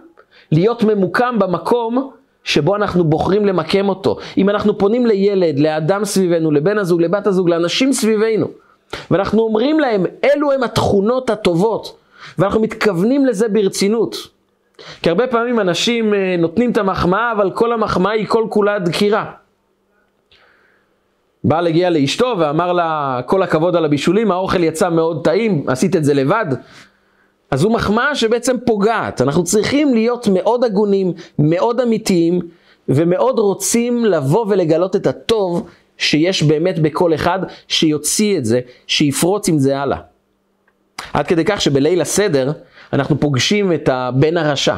להיות 0.51 0.83
ממוקם 0.83 1.39
במקום 1.39 2.11
שבו 2.43 2.75
אנחנו 2.75 3.03
בוחרים 3.03 3.45
למקם 3.45 3.89
אותו. 3.89 4.17
אם 4.37 4.49
אנחנו 4.49 4.77
פונים 4.77 5.05
לילד, 5.05 5.59
לאדם 5.59 6.05
סביבנו, 6.05 6.51
לבן 6.51 6.77
הזוג, 6.77 7.01
לבת 7.01 7.27
הזוג, 7.27 7.49
לאנשים 7.49 7.93
סביבנו, 7.93 8.47
ואנחנו 9.11 9.41
אומרים 9.41 9.79
להם, 9.79 10.05
אלו 10.23 10.51
הם 10.51 10.63
התכונות 10.63 11.29
הטובות, 11.29 11.97
ואנחנו 12.37 12.59
מתכוונים 12.59 13.25
לזה 13.25 13.47
ברצינות. 13.49 14.15
כי 15.01 15.09
הרבה 15.09 15.27
פעמים 15.27 15.59
אנשים 15.59 16.13
אה, 16.13 16.35
נותנים 16.37 16.71
את 16.71 16.77
המחמאה, 16.77 17.31
אבל 17.31 17.51
כל 17.51 17.71
המחמאה 17.73 18.11
היא 18.11 18.27
כל 18.27 18.45
כולה 18.49 18.79
דקירה. 18.79 19.31
בעל 21.43 21.67
הגיע 21.67 21.89
לאשתו 21.89 22.35
ואמר 22.39 22.73
לה, 22.73 23.21
כל 23.25 23.43
הכבוד 23.43 23.75
על 23.75 23.85
הבישולים, 23.85 24.31
האוכל 24.31 24.63
יצא 24.63 24.89
מאוד 24.89 25.23
טעים, 25.23 25.63
עשית 25.67 25.95
את 25.95 26.03
זה 26.03 26.13
לבד. 26.13 26.45
אז 27.53 27.59
זו 27.59 27.69
מחמאה 27.69 28.15
שבעצם 28.15 28.55
פוגעת. 28.65 29.21
אנחנו 29.21 29.43
צריכים 29.43 29.93
להיות 29.93 30.27
מאוד 30.27 30.63
הגונים, 30.63 31.13
מאוד 31.39 31.79
אמיתיים, 31.79 32.39
ומאוד 32.89 33.39
רוצים 33.39 34.05
לבוא 34.05 34.45
ולגלות 34.49 34.95
את 34.95 35.07
הטוב 35.07 35.67
שיש 35.97 36.43
באמת 36.43 36.79
בכל 36.79 37.13
אחד, 37.13 37.39
שיוציא 37.67 38.37
את 38.37 38.45
זה, 38.45 38.59
שיפרוץ 38.87 39.49
עם 39.49 39.57
זה 39.57 39.79
הלאה. 39.79 39.97
עד 41.13 41.27
כדי 41.27 41.45
כך 41.45 41.61
שבליל 41.61 42.01
הסדר 42.01 42.51
אנחנו 42.93 43.19
פוגשים 43.19 43.73
את 43.73 43.89
הבן 43.89 44.37
הרשע. 44.37 44.75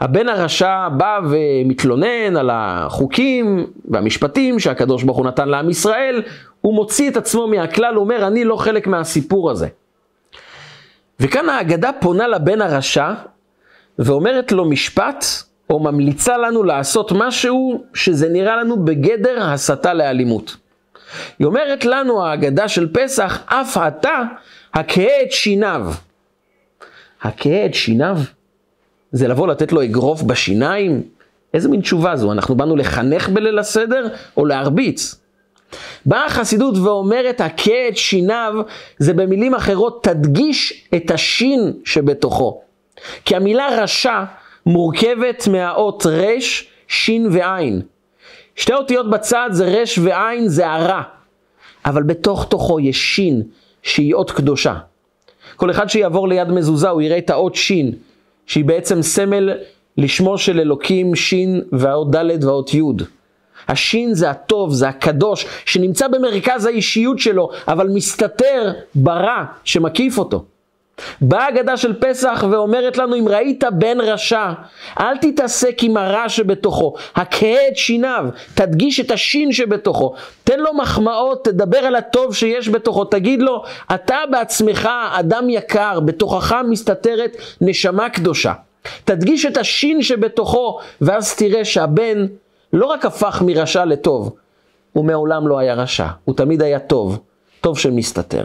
הבן 0.00 0.28
הרשע 0.28 0.88
בא 0.88 1.20
ומתלונן 1.30 2.36
על 2.36 2.50
החוקים 2.52 3.66
והמשפטים 3.88 4.58
שהקדוש 4.58 5.02
ברוך 5.02 5.18
הוא 5.18 5.26
נתן 5.26 5.48
לעם 5.48 5.70
ישראל, 5.70 6.22
הוא 6.60 6.74
מוציא 6.74 7.10
את 7.10 7.16
עצמו 7.16 7.46
מהכלל, 7.46 7.94
הוא 7.94 8.04
אומר, 8.04 8.26
אני 8.26 8.44
לא 8.44 8.56
חלק 8.56 8.86
מהסיפור 8.86 9.50
הזה. 9.50 9.68
וכאן 11.20 11.48
ההגדה 11.48 11.90
פונה 12.00 12.28
לבן 12.28 12.60
הרשע 12.62 13.12
ואומרת 13.98 14.52
לו 14.52 14.64
משפט, 14.64 15.24
או 15.70 15.80
ממליצה 15.80 16.38
לנו 16.38 16.62
לעשות 16.62 17.12
משהו 17.12 17.84
שזה 17.94 18.28
נראה 18.28 18.56
לנו 18.56 18.84
בגדר 18.84 19.42
הסתה 19.42 19.94
לאלימות. 19.94 20.56
היא 21.38 21.46
אומרת 21.46 21.84
לנו 21.84 22.24
ההגדה 22.24 22.68
של 22.68 22.88
פסח, 22.92 23.42
אף 23.46 23.76
אתה 23.76 24.22
הכהה 24.74 25.22
את 25.22 25.32
שיניו. 25.32 25.92
הכהה 27.22 27.66
את 27.66 27.74
שיניו? 27.74 28.18
זה 29.12 29.28
לבוא 29.28 29.48
לתת 29.48 29.72
לו 29.72 29.82
אגרוף 29.84 30.22
בשיניים? 30.22 31.02
איזה 31.54 31.68
מין 31.68 31.80
תשובה 31.80 32.16
זו? 32.16 32.32
אנחנו 32.32 32.54
באנו 32.54 32.76
לחנך 32.76 33.28
בליל 33.28 33.58
הסדר 33.58 34.08
או 34.36 34.46
להרביץ? 34.46 35.23
באה 36.06 36.26
החסידות 36.26 36.74
ואומרת, 36.78 37.40
הכה 37.40 37.88
את 37.88 37.96
שיניו, 37.96 38.54
זה 38.98 39.14
במילים 39.14 39.54
אחרות, 39.54 40.04
תדגיש 40.04 40.88
את 40.96 41.10
השין 41.10 41.72
שבתוכו. 41.84 42.60
כי 43.24 43.36
המילה 43.36 43.68
רשע 43.82 44.24
מורכבת 44.66 45.48
מהאות 45.48 46.06
רש, 46.06 46.68
שין 46.88 47.28
ועין. 47.30 47.82
שתי 48.56 48.74
אותיות 48.74 49.10
בצד 49.10 49.48
זה 49.52 49.64
רש 49.64 49.98
ועין, 49.98 50.48
זה 50.48 50.70
הרע. 50.70 51.02
אבל 51.86 52.02
בתוך 52.02 52.46
תוכו 52.48 52.80
יש 52.80 52.96
שין, 52.96 53.42
שהיא 53.82 54.14
אות 54.14 54.30
קדושה. 54.30 54.74
כל 55.56 55.70
אחד 55.70 55.90
שיעבור 55.90 56.28
ליד 56.28 56.48
מזוזה, 56.48 56.88
הוא 56.88 57.02
יראה 57.02 57.18
את 57.18 57.30
האות 57.30 57.54
שין, 57.54 57.92
שהיא 58.46 58.64
בעצם 58.64 59.02
סמל 59.02 59.50
לשמו 59.96 60.38
של 60.38 60.60
אלוקים 60.60 61.14
שין 61.14 61.62
והאות 61.72 62.16
ד' 62.16 62.44
והאות 62.44 62.74
י'. 62.74 62.80
השין 63.68 64.14
זה 64.14 64.30
הטוב, 64.30 64.72
זה 64.72 64.88
הקדוש, 64.88 65.46
שנמצא 65.64 66.08
במרכז 66.08 66.66
האישיות 66.66 67.18
שלו, 67.18 67.50
אבל 67.68 67.88
מסתתר 67.88 68.72
ברע 68.94 69.44
שמקיף 69.64 70.18
אותו. 70.18 70.44
באה 71.20 71.48
אגדה 71.48 71.76
של 71.76 72.00
פסח 72.00 72.44
ואומרת 72.50 72.96
לנו, 72.98 73.16
אם 73.16 73.28
ראית 73.28 73.64
בן 73.72 74.00
רשע, 74.00 74.52
אל 75.00 75.16
תתעסק 75.16 75.76
עם 75.82 75.96
הרע 75.96 76.28
שבתוכו, 76.28 76.94
הכהה 77.14 77.68
את 77.68 77.76
שיניו, 77.76 78.24
תדגיש 78.54 79.00
את 79.00 79.10
השין 79.10 79.52
שבתוכו, 79.52 80.14
תן 80.44 80.60
לו 80.60 80.74
מחמאות, 80.74 81.44
תדבר 81.44 81.78
על 81.78 81.96
הטוב 81.96 82.34
שיש 82.34 82.68
בתוכו, 82.68 83.04
תגיד 83.04 83.42
לו, 83.42 83.62
אתה 83.94 84.18
בעצמך 84.30 84.88
אדם 85.12 85.50
יקר, 85.50 86.00
בתוכך 86.00 86.54
מסתתרת 86.68 87.36
נשמה 87.60 88.10
קדושה. 88.10 88.52
תדגיש 89.04 89.46
את 89.46 89.56
השין 89.56 90.02
שבתוכו, 90.02 90.78
ואז 91.00 91.34
תראה 91.34 91.64
שהבן 91.64 92.26
לא 92.74 92.86
רק 92.86 93.06
הפך 93.06 93.42
מרשע 93.46 93.84
לטוב, 93.84 94.34
הוא 94.92 95.04
מעולם 95.04 95.48
לא 95.48 95.58
היה 95.58 95.74
רשע, 95.74 96.06
הוא 96.24 96.34
תמיד 96.36 96.62
היה 96.62 96.78
טוב, 96.78 97.18
טוב 97.60 97.78
שמסתתר. 97.78 98.44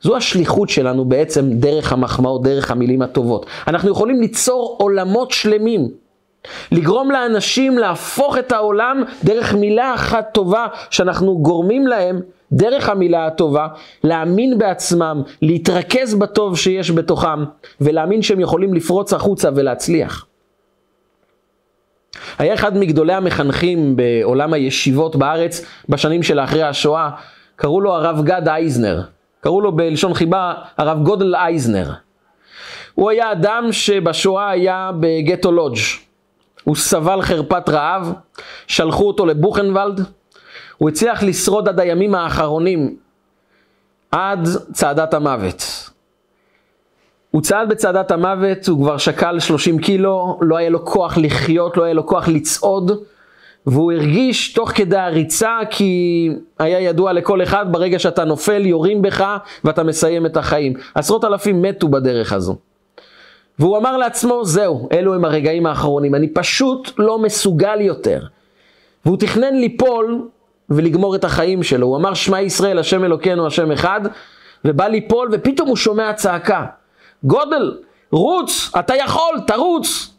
זו 0.00 0.16
השליחות 0.16 0.68
שלנו 0.68 1.04
בעצם 1.04 1.50
דרך 1.50 1.92
המחמאות, 1.92 2.42
דרך 2.42 2.70
המילים 2.70 3.02
הטובות. 3.02 3.46
אנחנו 3.66 3.90
יכולים 3.90 4.20
ליצור 4.20 4.76
עולמות 4.80 5.30
שלמים. 5.30 5.88
לגרום 6.72 7.10
לאנשים 7.10 7.78
להפוך 7.78 8.38
את 8.38 8.52
העולם 8.52 9.02
דרך 9.24 9.54
מילה 9.54 9.94
אחת 9.94 10.28
טובה 10.32 10.66
שאנחנו 10.90 11.38
גורמים 11.38 11.86
להם, 11.86 12.20
דרך 12.52 12.88
המילה 12.88 13.26
הטובה, 13.26 13.68
להאמין 14.04 14.58
בעצמם, 14.58 15.22
להתרכז 15.42 16.14
בטוב 16.14 16.56
שיש 16.56 16.90
בתוכם, 16.90 17.44
ולהאמין 17.80 18.22
שהם 18.22 18.40
יכולים 18.40 18.74
לפרוץ 18.74 19.12
החוצה 19.12 19.48
ולהצליח. 19.54 20.26
היה 22.38 22.54
אחד 22.54 22.76
מגדולי 22.76 23.12
המחנכים 23.12 23.96
בעולם 23.96 24.52
הישיבות 24.52 25.16
בארץ 25.16 25.64
בשנים 25.88 26.22
של 26.22 26.40
אחרי 26.40 26.62
השואה, 26.62 27.10
קראו 27.56 27.80
לו 27.80 27.94
הרב 27.94 28.24
גד 28.24 28.48
אייזנר. 28.48 29.02
קראו 29.40 29.60
לו 29.60 29.72
בלשון 29.76 30.14
חיבה 30.14 30.54
הרב 30.78 31.02
גודל 31.02 31.34
אייזנר. 31.34 31.92
הוא 32.94 33.10
היה 33.10 33.32
אדם 33.32 33.68
שבשואה 33.70 34.50
היה 34.50 34.90
בגטו 35.00 35.52
לודג'. 35.52 35.78
הוא 36.64 36.76
סבל 36.76 37.22
חרפת 37.22 37.68
רעב, 37.68 38.12
שלחו 38.66 39.04
אותו 39.06 39.26
לבוכנוולד, 39.26 40.00
הוא 40.78 40.88
הצליח 40.88 41.22
לשרוד 41.22 41.68
עד 41.68 41.80
הימים 41.80 42.14
האחרונים, 42.14 42.96
עד 44.10 44.48
צעדת 44.72 45.14
המוות. 45.14 45.81
הוא 47.32 47.42
צעד 47.42 47.68
בצעדת 47.68 48.10
המוות, 48.10 48.68
הוא 48.68 48.82
כבר 48.82 48.96
שקל 48.98 49.40
30 49.40 49.78
קילו, 49.78 50.38
לא 50.40 50.56
היה 50.56 50.70
לו 50.70 50.84
כוח 50.84 51.18
לחיות, 51.18 51.76
לא 51.76 51.82
היה 51.82 51.94
לו 51.94 52.06
כוח 52.06 52.28
לצעוד, 52.28 53.02
והוא 53.66 53.92
הרגיש 53.92 54.52
תוך 54.52 54.70
כדי 54.70 54.96
הריצה 54.96 55.58
כי 55.70 56.28
היה 56.58 56.80
ידוע 56.80 57.12
לכל 57.12 57.42
אחד 57.42 57.66
ברגע 57.70 57.98
שאתה 57.98 58.24
נופל 58.24 58.66
יורים 58.66 59.02
בך 59.02 59.36
ואתה 59.64 59.82
מסיים 59.82 60.26
את 60.26 60.36
החיים. 60.36 60.72
עשרות 60.94 61.24
אלפים 61.24 61.62
מתו 61.62 61.88
בדרך 61.88 62.32
הזו. 62.32 62.56
והוא 63.58 63.78
אמר 63.78 63.96
לעצמו 63.96 64.44
זהו, 64.44 64.88
אלו 64.92 65.14
הם 65.14 65.24
הרגעים 65.24 65.66
האחרונים, 65.66 66.14
אני 66.14 66.28
פשוט 66.28 66.90
לא 66.98 67.18
מסוגל 67.18 67.80
יותר. 67.80 68.20
והוא 69.04 69.16
תכנן 69.16 69.54
ליפול 69.54 70.28
ולגמור 70.70 71.14
את 71.14 71.24
החיים 71.24 71.62
שלו. 71.62 71.86
הוא 71.86 71.96
אמר 71.96 72.14
שמע 72.14 72.40
ישראל 72.40 72.78
השם 72.78 73.04
אלוקינו 73.04 73.46
השם 73.46 73.72
אחד 73.72 74.00
ובא 74.64 74.86
ליפול 74.86 75.28
ופתאום 75.32 75.68
הוא 75.68 75.76
שומע 75.76 76.12
צעקה. 76.12 76.66
גודל, 77.24 77.78
רוץ, 78.12 78.70
אתה 78.78 78.94
יכול, 78.94 79.40
תרוץ. 79.46 80.12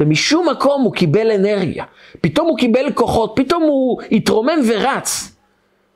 ומשום 0.00 0.48
מקום 0.48 0.82
הוא 0.82 0.92
קיבל 0.92 1.30
אנרגיה, 1.30 1.84
פתאום 2.20 2.48
הוא 2.48 2.58
קיבל 2.58 2.92
כוחות, 2.94 3.32
פתאום 3.36 3.62
הוא 3.62 4.00
התרומם 4.12 4.58
ורץ, 4.68 5.36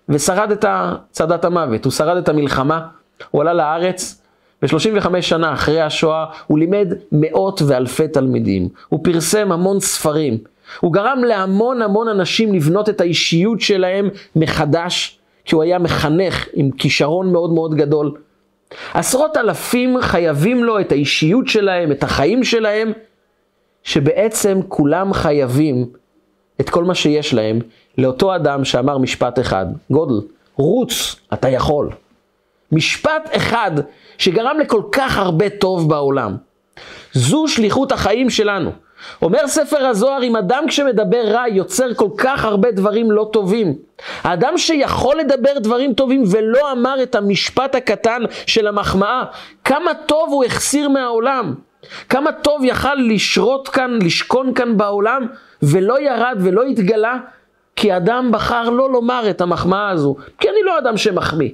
ושרד 0.09 0.51
את 0.51 0.65
צעדת 1.11 1.45
המוות, 1.45 1.85
הוא 1.85 1.93
שרד 1.93 2.17
את 2.17 2.29
המלחמה, 2.29 2.87
הוא 3.31 3.41
עלה 3.41 3.55
לארץ, 3.55 4.23
ו-35 4.63 5.23
שנה 5.23 5.53
אחרי 5.53 5.81
השואה 5.81 6.25
הוא 6.47 6.59
לימד 6.59 6.93
מאות 7.13 7.63
ואלפי 7.67 8.09
תלמידים, 8.09 8.69
הוא 8.89 9.01
פרסם 9.03 9.53
המון 9.53 9.81
ספרים, 9.81 10.39
הוא 10.81 10.93
גרם 10.93 11.25
להמון 11.25 11.83
המון 11.83 12.09
אנשים 12.09 12.55
לבנות 12.55 12.89
את 12.89 13.01
האישיות 13.01 13.61
שלהם 13.61 14.09
מחדש, 14.37 15.19
כי 15.45 15.55
הוא 15.55 15.63
היה 15.63 15.79
מחנך 15.79 16.47
עם 16.53 16.71
כישרון 16.71 17.33
מאוד 17.33 17.53
מאוד 17.53 17.75
גדול. 17.75 18.13
עשרות 18.95 19.37
אלפים 19.37 20.01
חייבים 20.01 20.65
לו 20.65 20.81
את 20.81 20.93
האישיות 20.93 21.49
שלהם, 21.49 21.93
את 21.93 22.03
החיים 22.03 22.45
שלהם, 22.45 22.93
שבעצם 23.83 24.61
כולם 24.69 25.13
חייבים 25.13 25.87
את 26.61 26.71
כל 26.71 26.85
מה 26.85 26.95
שיש 26.95 27.35
להם 27.35 27.59
לאותו 27.99 28.37
אדם 28.37 28.65
שאמר 28.65 28.99
משפט 28.99 29.39
אחד, 29.39 29.67
גודל, 29.91 30.27
רוץ, 30.57 31.17
אתה 31.33 31.49
יכול. 31.49 31.91
משפט 32.73 33.31
אחד 33.37 33.71
שגרם 34.19 34.59
לכל 34.61 34.83
כך 34.93 35.19
הרבה 35.19 35.49
טוב 35.51 35.89
בעולם. 35.89 36.37
זו 37.13 37.49
שליחות 37.49 37.93
החיים 37.93 38.31
שלנו. 38.31 38.71
אומר 39.23 39.47
ספר 39.47 39.87
הזוהר, 39.87 40.23
אם 40.23 40.37
אדם 40.37 40.65
כשמדבר 40.69 41.23
רע 41.25 41.49
יוצר 41.49 41.95
כל 41.95 42.09
כך 42.19 42.45
הרבה 42.45 42.71
דברים 42.71 43.11
לא 43.11 43.29
טובים. 43.33 43.75
האדם 44.23 44.59
שיכול 44.59 45.17
לדבר 45.17 45.59
דברים 45.59 45.95
טובים 45.95 46.23
ולא 46.31 46.73
אמר 46.73 47.03
את 47.03 47.15
המשפט 47.15 47.75
הקטן 47.75 48.23
של 48.47 48.67
המחמאה, 48.67 49.25
כמה 49.65 49.95
טוב 50.07 50.29
הוא 50.33 50.45
החסיר 50.45 50.89
מהעולם. 50.89 51.55
כמה 52.09 52.33
טוב 52.33 52.65
יכל 52.65 52.95
לשרות 52.95 53.69
כאן, 53.69 53.99
לשכון 54.03 54.55
כאן 54.55 54.77
בעולם, 54.77 55.27
ולא 55.63 56.01
ירד 56.01 56.37
ולא 56.41 56.63
התגלה, 56.63 57.17
כי 57.77 57.97
אדם 57.97 58.33
בחר 58.33 58.71
לא 58.71 58.91
לומר 58.91 59.31
את 59.31 59.41
המחמאה 59.41 59.89
הזו, 59.89 60.17
כי 60.41 60.49
אני 60.49 60.63
לא 60.65 60.79
אדם 60.79 60.97
שמחמיא. 60.97 61.51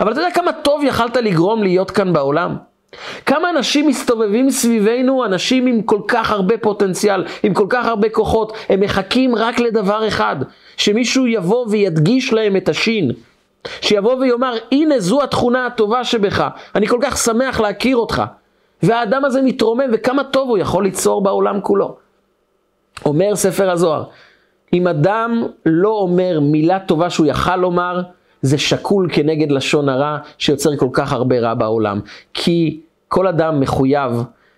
אבל 0.00 0.12
אתה 0.12 0.20
יודע 0.20 0.30
כמה 0.30 0.52
טוב 0.52 0.82
יכלת 0.84 1.16
לגרום 1.16 1.62
להיות 1.62 1.90
כאן 1.90 2.12
בעולם? 2.12 2.56
כמה 3.26 3.50
אנשים 3.50 3.86
מסתובבים 3.86 4.50
סביבנו, 4.50 5.24
אנשים 5.24 5.66
עם 5.66 5.82
כל 5.82 6.00
כך 6.08 6.30
הרבה 6.30 6.58
פוטנציאל, 6.58 7.24
עם 7.42 7.54
כל 7.54 7.66
כך 7.68 7.86
הרבה 7.86 8.08
כוחות, 8.08 8.52
הם 8.68 8.80
מחכים 8.80 9.34
רק 9.34 9.60
לדבר 9.60 10.08
אחד, 10.08 10.36
שמישהו 10.76 11.26
יבוא 11.26 11.66
וידגיש 11.70 12.32
להם 12.32 12.56
את 12.56 12.68
השין. 12.68 13.10
שיבוא 13.80 14.14
ויאמר, 14.14 14.54
הנה 14.72 15.00
זו 15.00 15.22
התכונה 15.22 15.66
הטובה 15.66 16.04
שבך, 16.04 16.48
אני 16.74 16.86
כל 16.86 16.98
כך 17.02 17.16
שמח 17.16 17.60
להכיר 17.60 17.96
אותך. 17.96 18.22
והאדם 18.82 19.24
הזה 19.24 19.42
מתרומם, 19.42 19.90
וכמה 19.92 20.24
טוב 20.24 20.48
הוא 20.48 20.58
יכול 20.58 20.84
ליצור 20.84 21.22
בעולם 21.22 21.60
כולו. 21.60 21.96
אומר 23.06 23.36
ספר 23.36 23.70
הזוהר, 23.70 24.04
אם 24.72 24.88
אדם 24.88 25.46
לא 25.66 25.88
אומר 25.88 26.40
מילה 26.40 26.78
טובה 26.78 27.10
שהוא 27.10 27.26
יכל 27.26 27.56
לומר, 27.56 28.00
זה 28.42 28.58
שקול 28.58 29.08
כנגד 29.12 29.52
לשון 29.52 29.88
הרע 29.88 30.18
שיוצר 30.38 30.76
כל 30.76 30.88
כך 30.92 31.12
הרבה 31.12 31.40
רע 31.40 31.54
בעולם. 31.54 32.00
כי 32.34 32.80
כל 33.08 33.26
אדם 33.26 33.60
מחויב 33.60 34.12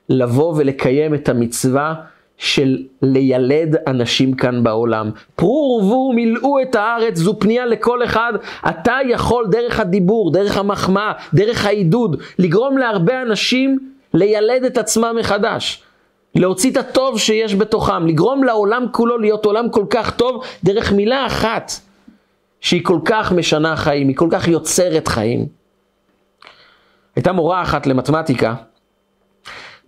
לבוא 0.09 0.55
ולקיים 0.57 1.14
את 1.14 1.29
המצווה 1.29 1.95
של 2.40 2.79
לילד 3.03 3.77
אנשים 3.87 4.35
כאן 4.35 4.62
בעולם. 4.62 5.11
פרו 5.37 5.81
ורבו 5.83 6.12
מילאו 6.12 6.62
את 6.62 6.75
הארץ, 6.75 7.16
זו 7.16 7.38
פנייה 7.38 7.66
לכל 7.66 8.05
אחד. 8.05 8.33
אתה 8.69 8.97
יכול 9.09 9.47
דרך 9.51 9.81
הדיבור, 9.81 10.33
דרך 10.33 10.57
המחמאה, 10.57 11.12
דרך 11.35 11.66
העידוד, 11.66 12.23
לגרום 12.38 12.79
להרבה 12.79 13.23
אנשים 13.23 13.79
לילד 14.14 14.64
את 14.64 14.78
עצמם 14.78 15.16
מחדש. 15.20 15.83
להוציא 16.35 16.70
את 16.70 16.76
הטוב 16.76 17.18
שיש 17.18 17.55
בתוכם, 17.55 18.07
לגרום 18.07 18.45
לעולם 18.45 18.87
כולו 18.91 19.18
להיות 19.18 19.45
עולם 19.45 19.68
כל 19.68 19.85
כך 19.91 20.16
טוב 20.16 20.45
דרך 20.64 20.93
מילה 20.93 21.26
אחת 21.26 21.72
שהיא 22.61 22.84
כל 22.84 22.98
כך 23.04 23.32
משנה 23.32 23.76
חיים, 23.76 24.08
היא 24.08 24.16
כל 24.16 24.28
כך 24.30 24.48
יוצרת 24.48 25.08
חיים. 25.08 25.46
הייתה 27.16 27.32
מורה 27.32 27.62
אחת 27.62 27.86
למתמטיקה, 27.86 28.54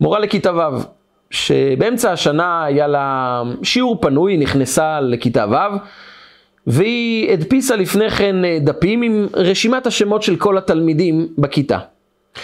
מורה 0.01 0.19
לכיתה 0.19 0.57
ו', 0.57 0.83
שבאמצע 1.31 2.13
השנה 2.13 2.65
היה 2.65 2.87
לה 2.87 3.43
שיעור 3.63 4.01
פנוי, 4.01 4.37
נכנסה 4.37 5.01
לכיתה 5.01 5.47
ו', 5.51 5.77
והיא 6.67 7.33
הדפיסה 7.33 7.77
לפני 7.77 8.11
כן 8.11 8.37
דפים 8.61 9.03
עם 9.03 9.27
רשימת 9.35 9.87
השמות 9.87 10.23
של 10.23 10.37
כל 10.37 10.59
התלמידים 10.59 11.29
בכיתה. 11.39 11.79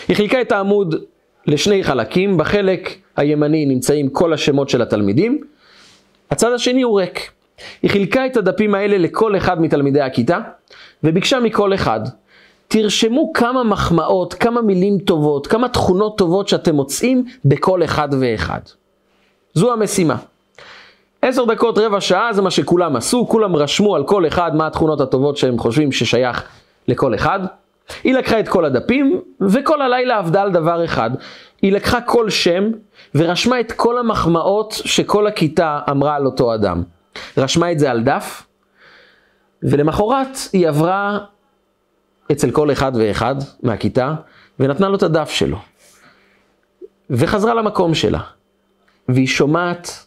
היא 0.08 0.16
חילקה 0.16 0.40
את 0.40 0.52
העמוד 0.52 0.94
לשני 1.46 1.84
חלקים, 1.84 2.36
בחלק 2.36 2.94
הימני 3.16 3.66
נמצאים 3.66 4.08
כל 4.08 4.32
השמות 4.32 4.68
של 4.68 4.82
התלמידים, 4.82 5.40
הצד 6.30 6.52
השני 6.52 6.82
הוא 6.82 7.00
ריק. 7.00 7.30
היא 7.82 7.90
חילקה 7.90 8.26
את 8.26 8.36
הדפים 8.36 8.74
האלה 8.74 8.98
לכל 8.98 9.36
אחד 9.36 9.60
מתלמידי 9.60 10.00
הכיתה, 10.00 10.38
וביקשה 11.04 11.40
מכל 11.40 11.74
אחד, 11.74 12.00
תרשמו 12.68 13.32
כמה 13.32 13.64
מחמאות, 13.64 14.34
כמה 14.34 14.62
מילים 14.62 14.98
טובות, 14.98 15.46
כמה 15.46 15.68
תכונות 15.68 16.18
טובות 16.18 16.48
שאתם 16.48 16.74
מוצאים 16.74 17.24
בכל 17.44 17.84
אחד 17.84 18.08
ואחד. 18.20 18.60
זו 19.54 19.72
המשימה. 19.72 20.16
עשר 21.22 21.44
דקות, 21.44 21.78
רבע 21.78 22.00
שעה, 22.00 22.32
זה 22.32 22.42
מה 22.42 22.50
שכולם 22.50 22.96
עשו, 22.96 23.26
כולם 23.28 23.56
רשמו 23.56 23.96
על 23.96 24.04
כל 24.04 24.26
אחד 24.26 24.56
מה 24.56 24.66
התכונות 24.66 25.00
הטובות 25.00 25.36
שהם 25.36 25.58
חושבים 25.58 25.92
ששייך 25.92 26.44
לכל 26.88 27.14
אחד. 27.14 27.40
היא 28.04 28.14
לקחה 28.14 28.40
את 28.40 28.48
כל 28.48 28.64
הדפים, 28.64 29.20
וכל 29.40 29.82
הלילה 29.82 30.18
עבדה 30.18 30.42
על 30.42 30.52
דבר 30.52 30.84
אחד. 30.84 31.10
היא 31.62 31.72
לקחה 31.72 32.00
כל 32.00 32.30
שם, 32.30 32.70
ורשמה 33.14 33.60
את 33.60 33.72
כל 33.72 33.98
המחמאות 33.98 34.72
שכל 34.84 35.26
הכיתה 35.26 35.80
אמרה 35.90 36.16
על 36.16 36.26
אותו 36.26 36.54
אדם. 36.54 36.82
רשמה 37.36 37.72
את 37.72 37.78
זה 37.78 37.90
על 37.90 38.02
דף, 38.02 38.46
ולמחרת 39.62 40.38
היא 40.52 40.68
עברה 40.68 41.18
אצל 42.32 42.50
כל 42.50 42.72
אחד 42.72 42.92
ואחד 42.94 43.34
מהכיתה, 43.62 44.14
ונתנה 44.60 44.88
לו 44.88 44.96
את 44.96 45.02
הדף 45.02 45.30
שלו. 45.30 45.58
וחזרה 47.10 47.54
למקום 47.54 47.94
שלה. 47.94 48.20
והיא 49.08 49.26
שומעת 49.26 50.06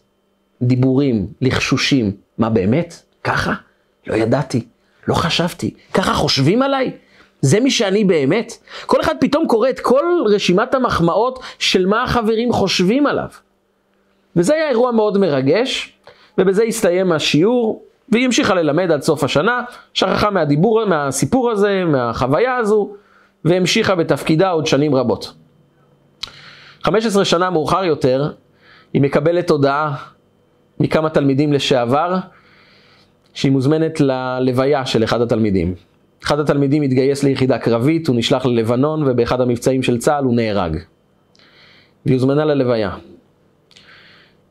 דיבורים, 0.61 1.27
לחשושים. 1.41 2.11
מה 2.37 2.49
באמת? 2.49 3.01
ככה? 3.23 3.53
לא 4.07 4.15
ידעתי, 4.15 4.65
לא 5.07 5.13
חשבתי. 5.13 5.73
ככה 5.93 6.13
חושבים 6.13 6.61
עליי? 6.61 6.91
זה 7.41 7.59
מי 7.59 7.71
שאני 7.71 8.03
באמת? 8.03 8.53
כל 8.85 9.01
אחד 9.01 9.15
פתאום 9.19 9.47
קורא 9.47 9.69
את 9.69 9.79
כל 9.79 10.05
רשימת 10.25 10.73
המחמאות 10.73 11.39
של 11.59 11.85
מה 11.85 12.03
החברים 12.03 12.53
חושבים 12.53 13.07
עליו. 13.07 13.27
וזה 14.35 14.53
היה 14.53 14.69
אירוע 14.69 14.91
מאוד 14.91 15.17
מרגש, 15.17 15.93
ובזה 16.37 16.63
הסתיים 16.63 17.11
השיעור, 17.11 17.83
והיא 18.09 18.25
המשיכה 18.25 18.53
ללמד 18.53 18.91
עד 18.91 19.01
סוף 19.01 19.23
השנה, 19.23 19.61
שכחה 19.93 20.29
מהדיבור, 20.29 20.85
מהסיפור 20.85 21.51
הזה, 21.51 21.83
מהחוויה 21.85 22.55
הזו, 22.55 22.93
והמשיכה 23.45 23.95
בתפקידה 23.95 24.49
עוד 24.49 24.67
שנים 24.67 24.95
רבות. 24.95 25.33
15 26.83 27.25
שנה 27.25 27.49
מאוחר 27.49 27.85
יותר, 27.85 28.31
היא 28.93 29.01
מקבלת 29.01 29.49
הודעה 29.49 29.95
מכמה 30.79 31.09
תלמידים 31.09 31.53
לשעבר, 31.53 32.15
שהיא 33.33 33.51
מוזמנת 33.51 34.01
ללוויה 34.01 34.85
של 34.85 35.03
אחד 35.03 35.21
התלמידים. 35.21 35.75
אחד 36.23 36.39
התלמידים 36.39 36.81
התגייס 36.81 37.23
ליחידה 37.23 37.57
קרבית, 37.57 38.07
הוא 38.07 38.15
נשלח 38.15 38.45
ללבנון, 38.45 39.03
ובאחד 39.07 39.41
המבצעים 39.41 39.83
של 39.83 39.97
צה"ל 39.97 40.23
הוא 40.23 40.35
נהרג. 40.35 40.77
והיא 42.05 42.15
הוזמנה 42.15 42.45
ללוויה. 42.45 42.95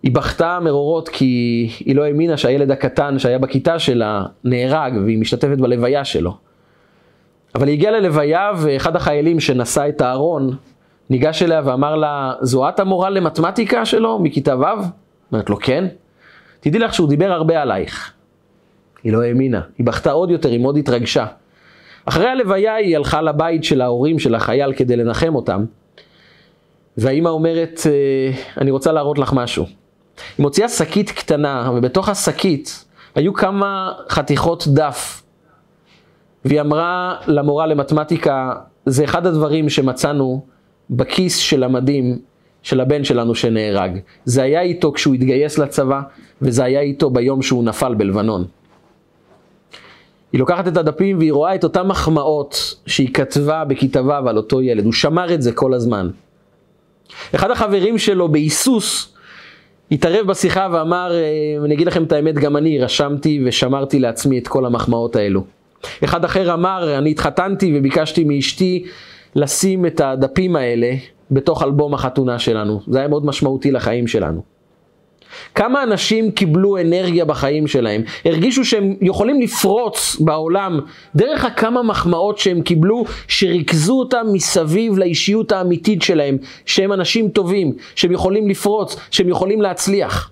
היא 0.03 0.13
בכתה 0.13 0.59
מרורות 0.63 1.09
כי 1.09 1.25
היא 1.85 1.97
לא 1.97 2.05
האמינה 2.05 2.37
שהילד 2.37 2.71
הקטן 2.71 3.19
שהיה 3.19 3.39
בכיתה 3.39 3.79
שלה 3.79 4.25
נהרג 4.45 4.93
והיא 5.05 5.19
משתתפת 5.19 5.59
בלוויה 5.59 6.05
שלו. 6.05 6.37
אבל 7.55 7.67
היא 7.69 7.75
הגיעה 7.75 7.93
ללוויה 7.93 8.51
ואחד 8.57 8.97
החיילים 8.97 9.41
שנשא 9.41 9.89
את 9.89 10.01
הארון 10.01 10.57
ניגש 11.11 11.43
אליה 11.43 11.61
ואמר 11.65 11.97
לה, 11.97 12.33
זו 12.41 12.69
את 12.69 12.81
המורה 12.81 13.11
למתמטיקה 13.11 13.85
שלו 13.85 14.19
מכיתה 14.19 14.57
ו'? 14.57 14.65
אומרת 15.33 15.51
לו, 15.51 15.57
כן. 15.57 15.87
תדעי 16.61 16.81
לך 16.81 16.95
שהוא 16.95 17.09
דיבר 17.09 17.33
הרבה 17.33 17.63
עלייך. 17.63 18.13
היא 19.05 19.13
לא 19.13 19.23
האמינה, 19.23 19.61
היא 19.79 19.87
בכתה 19.87 20.11
עוד 20.11 20.31
יותר, 20.31 20.49
היא 20.49 20.61
מאוד 20.61 20.77
התרגשה. 20.77 21.27
אחרי 22.05 22.27
הלוויה 22.27 22.75
היא 22.75 22.97
הלכה 22.97 23.23
לבית 23.23 23.65
של 23.65 23.81
ההורים 23.81 24.19
של 24.19 24.35
החייל 24.35 24.73
כדי 24.73 24.97
לנחם 24.97 25.35
אותם, 25.35 25.65
והאימא 26.97 27.29
אומרת, 27.29 27.81
אה, 27.87 28.61
אני 28.61 28.71
רוצה 28.71 28.93
להראות 28.93 29.19
לך 29.19 29.33
משהו. 29.33 29.80
היא 30.39 30.43
מוציאה 30.45 30.69
שקית 30.69 31.11
קטנה, 31.11 31.71
ובתוך 31.75 32.09
השקית 32.09 32.85
היו 33.15 33.35
כמה 33.35 33.93
חתיכות 34.09 34.69
דף. 34.69 35.23
והיא 36.45 36.61
אמרה 36.61 37.17
למורה 37.27 37.67
למתמטיקה, 37.67 38.55
זה 38.87 39.05
אחד 39.05 39.27
הדברים 39.27 39.69
שמצאנו 39.69 40.45
בכיס 40.91 41.37
של 41.37 41.65
המדים 41.65 42.19
של 42.63 42.81
הבן 42.81 43.05
שלנו 43.05 43.35
שנהרג. 43.35 43.99
זה 44.25 44.43
היה 44.43 44.61
איתו 44.61 44.93
כשהוא 44.93 45.15
התגייס 45.15 45.59
לצבא, 45.59 46.01
וזה 46.43 46.65
היה 46.65 46.81
איתו 46.81 47.11
ביום 47.11 47.43
שהוא 47.43 47.65
נפל 47.65 47.95
בלבנון. 47.95 48.45
היא 50.33 50.39
לוקחת 50.39 50.69
את 50.69 50.77
הדפים 50.77 51.19
והיא 51.19 51.33
רואה 51.33 51.55
את 51.55 51.65
אותן 51.65 51.87
מחמאות 51.87 52.75
שהיא 52.87 53.15
כתבה 53.15 53.65
בכיתה 53.65 54.03
ו' 54.03 54.13
על 54.13 54.37
אותו 54.37 54.63
ילד, 54.63 54.85
הוא 54.85 54.93
שמר 54.93 55.35
את 55.35 55.43
זה 55.43 55.53
כל 55.53 55.75
הזמן. 55.75 56.11
אחד 57.35 57.51
החברים 57.51 57.99
שלו 57.99 58.29
בהיסוס 58.29 59.15
התערב 59.91 60.27
בשיחה 60.27 60.69
ואמר, 60.73 61.13
אה, 61.13 61.65
אני 61.65 61.75
אגיד 61.75 61.87
לכם 61.87 62.05
את 62.05 62.13
האמת, 62.13 62.35
גם 62.35 62.57
אני 62.57 62.79
רשמתי 62.79 63.43
ושמרתי 63.45 63.99
לעצמי 63.99 64.39
את 64.39 64.49
כל 64.49 64.67
המחמאות 64.67 65.17
האלו. 65.17 65.45
אחד 66.05 66.25
אחר 66.25 66.55
אמר, 66.55 66.99
אני 66.99 67.11
התחתנתי 67.11 67.79
וביקשתי 67.79 68.25
מאשתי 68.25 68.85
לשים 69.35 69.87
את 69.87 70.01
הדפים 70.01 70.57
האלה 70.57 70.93
בתוך 71.31 71.63
אלבום 71.63 71.95
החתונה 71.95 72.39
שלנו. 72.39 72.81
זה 72.89 72.99
היה 72.99 73.09
מאוד 73.09 73.27
משמעותי 73.27 73.71
לחיים 73.71 74.07
שלנו. 74.07 74.43
כמה 75.55 75.83
אנשים 75.83 76.31
קיבלו 76.31 76.79
אנרגיה 76.79 77.25
בחיים 77.25 77.67
שלהם, 77.67 78.03
הרגישו 78.25 78.65
שהם 78.65 78.97
יכולים 79.01 79.41
לפרוץ 79.41 80.17
בעולם 80.21 80.81
דרך 81.17 81.45
הכמה 81.45 81.83
מחמאות 81.83 82.39
שהם 82.39 82.63
קיבלו, 82.63 83.05
שריכזו 83.29 83.99
אותם 83.99 84.27
מסביב 84.33 84.99
לאישיות 84.99 85.53
האמיתית 85.53 86.03
שלהם, 86.03 86.39
שהם 86.67 86.93
אנשים 86.93 87.29
טובים, 87.29 87.73
שהם 87.95 88.13
יכולים 88.13 88.49
לפרוץ, 88.49 88.97
שהם 89.11 89.29
יכולים 89.29 89.63
להצליח. 89.63 90.31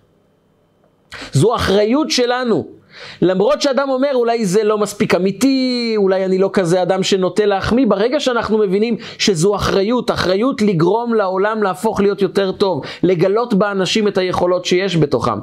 זו 1.33 1.55
אחריות 1.57 2.11
שלנו. 2.11 2.78
למרות 3.23 3.63
שאדם 3.63 3.91
אומר 3.91 4.11
אולי 4.15 4.45
זה 4.45 4.65
לא 4.65 4.79
מספיק 4.79 5.15
אמיתי, 5.15 5.95
אולי 5.97 6.25
אני 6.25 6.39
לא 6.39 6.51
כזה 6.53 6.83
אדם 6.83 7.03
שנוטה 7.03 7.47
להחמיא, 7.47 7.87
ברגע 7.87 8.21
שאנחנו 8.21 8.59
מבינים 8.59 8.97
שזו 9.19 9.57
אחריות, 9.57 10.11
אחריות 10.11 10.63
לגרום 10.63 11.15
לעולם 11.15 11.63
להפוך 11.63 12.01
להיות 12.01 12.23
יותר 12.23 12.53
טוב, 12.53 12.83
לגלות 13.03 13.55
באנשים 13.55 14.09
את 14.09 14.19
היכולות 14.19 14.65
שיש 14.65 14.97
בתוכם, 14.97 15.39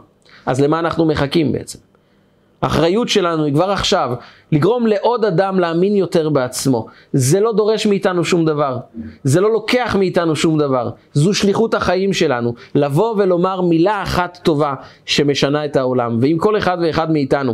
אז 0.45 0.61
למה 0.61 0.79
אנחנו 0.79 1.05
מחכים 1.05 1.51
בעצם? 1.51 1.94
האחריות 2.65 3.09
שלנו 3.09 3.43
היא 3.43 3.53
כבר 3.53 3.71
עכשיו 3.71 4.13
לגרום 4.51 4.87
לעוד 4.87 5.25
אדם 5.25 5.59
להאמין 5.59 5.95
יותר 5.95 6.29
בעצמו. 6.29 6.85
זה 7.13 7.39
לא 7.39 7.53
דורש 7.53 7.85
מאיתנו 7.87 8.23
שום 8.23 8.45
דבר. 8.45 8.77
זה 9.23 9.41
לא 9.41 9.53
לוקח 9.53 9.95
מאיתנו 9.99 10.35
שום 10.35 10.57
דבר. 10.57 10.89
זו 11.13 11.33
שליחות 11.33 11.73
החיים 11.73 12.13
שלנו. 12.13 12.53
לבוא 12.75 13.15
ולומר 13.17 13.61
מילה 13.61 14.03
אחת 14.03 14.39
טובה 14.43 14.73
שמשנה 15.05 15.65
את 15.65 15.75
העולם. 15.75 16.17
ואם 16.21 16.37
כל 16.39 16.57
אחד 16.57 16.77
ואחד 16.81 17.11
מאיתנו 17.11 17.53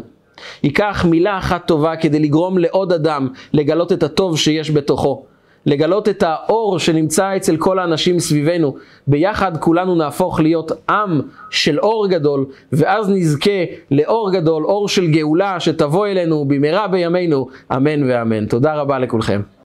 ייקח 0.63 1.05
מילה 1.09 1.37
אחת 1.37 1.67
טובה 1.67 1.95
כדי 1.95 2.19
לגרום 2.19 2.57
לעוד 2.57 2.93
אדם 2.93 3.27
לגלות 3.53 3.91
את 3.91 4.03
הטוב 4.03 4.37
שיש 4.37 4.71
בתוכו, 4.71 5.25
לגלות 5.65 6.09
את 6.09 6.23
האור 6.23 6.79
שנמצא 6.79 7.35
אצל 7.35 7.57
כל 7.57 7.79
האנשים 7.79 8.19
סביבנו. 8.19 8.75
ביחד 9.07 9.57
כולנו 9.57 9.95
נהפוך 9.95 10.39
להיות 10.39 10.71
עם 10.89 11.21
של 11.49 11.79
אור 11.79 12.07
גדול, 12.07 12.45
ואז 12.71 13.09
נזכה 13.09 13.63
לאור 13.91 14.31
גדול, 14.33 14.65
אור 14.65 14.87
של 14.87 15.07
גאולה 15.07 15.59
שתבוא 15.59 16.07
אלינו 16.07 16.45
במהרה 16.45 16.87
בימינו, 16.87 17.47
אמן 17.75 18.09
ואמן. 18.09 18.45
תודה 18.45 18.75
רבה 18.75 18.99
לכולכם. 18.99 19.41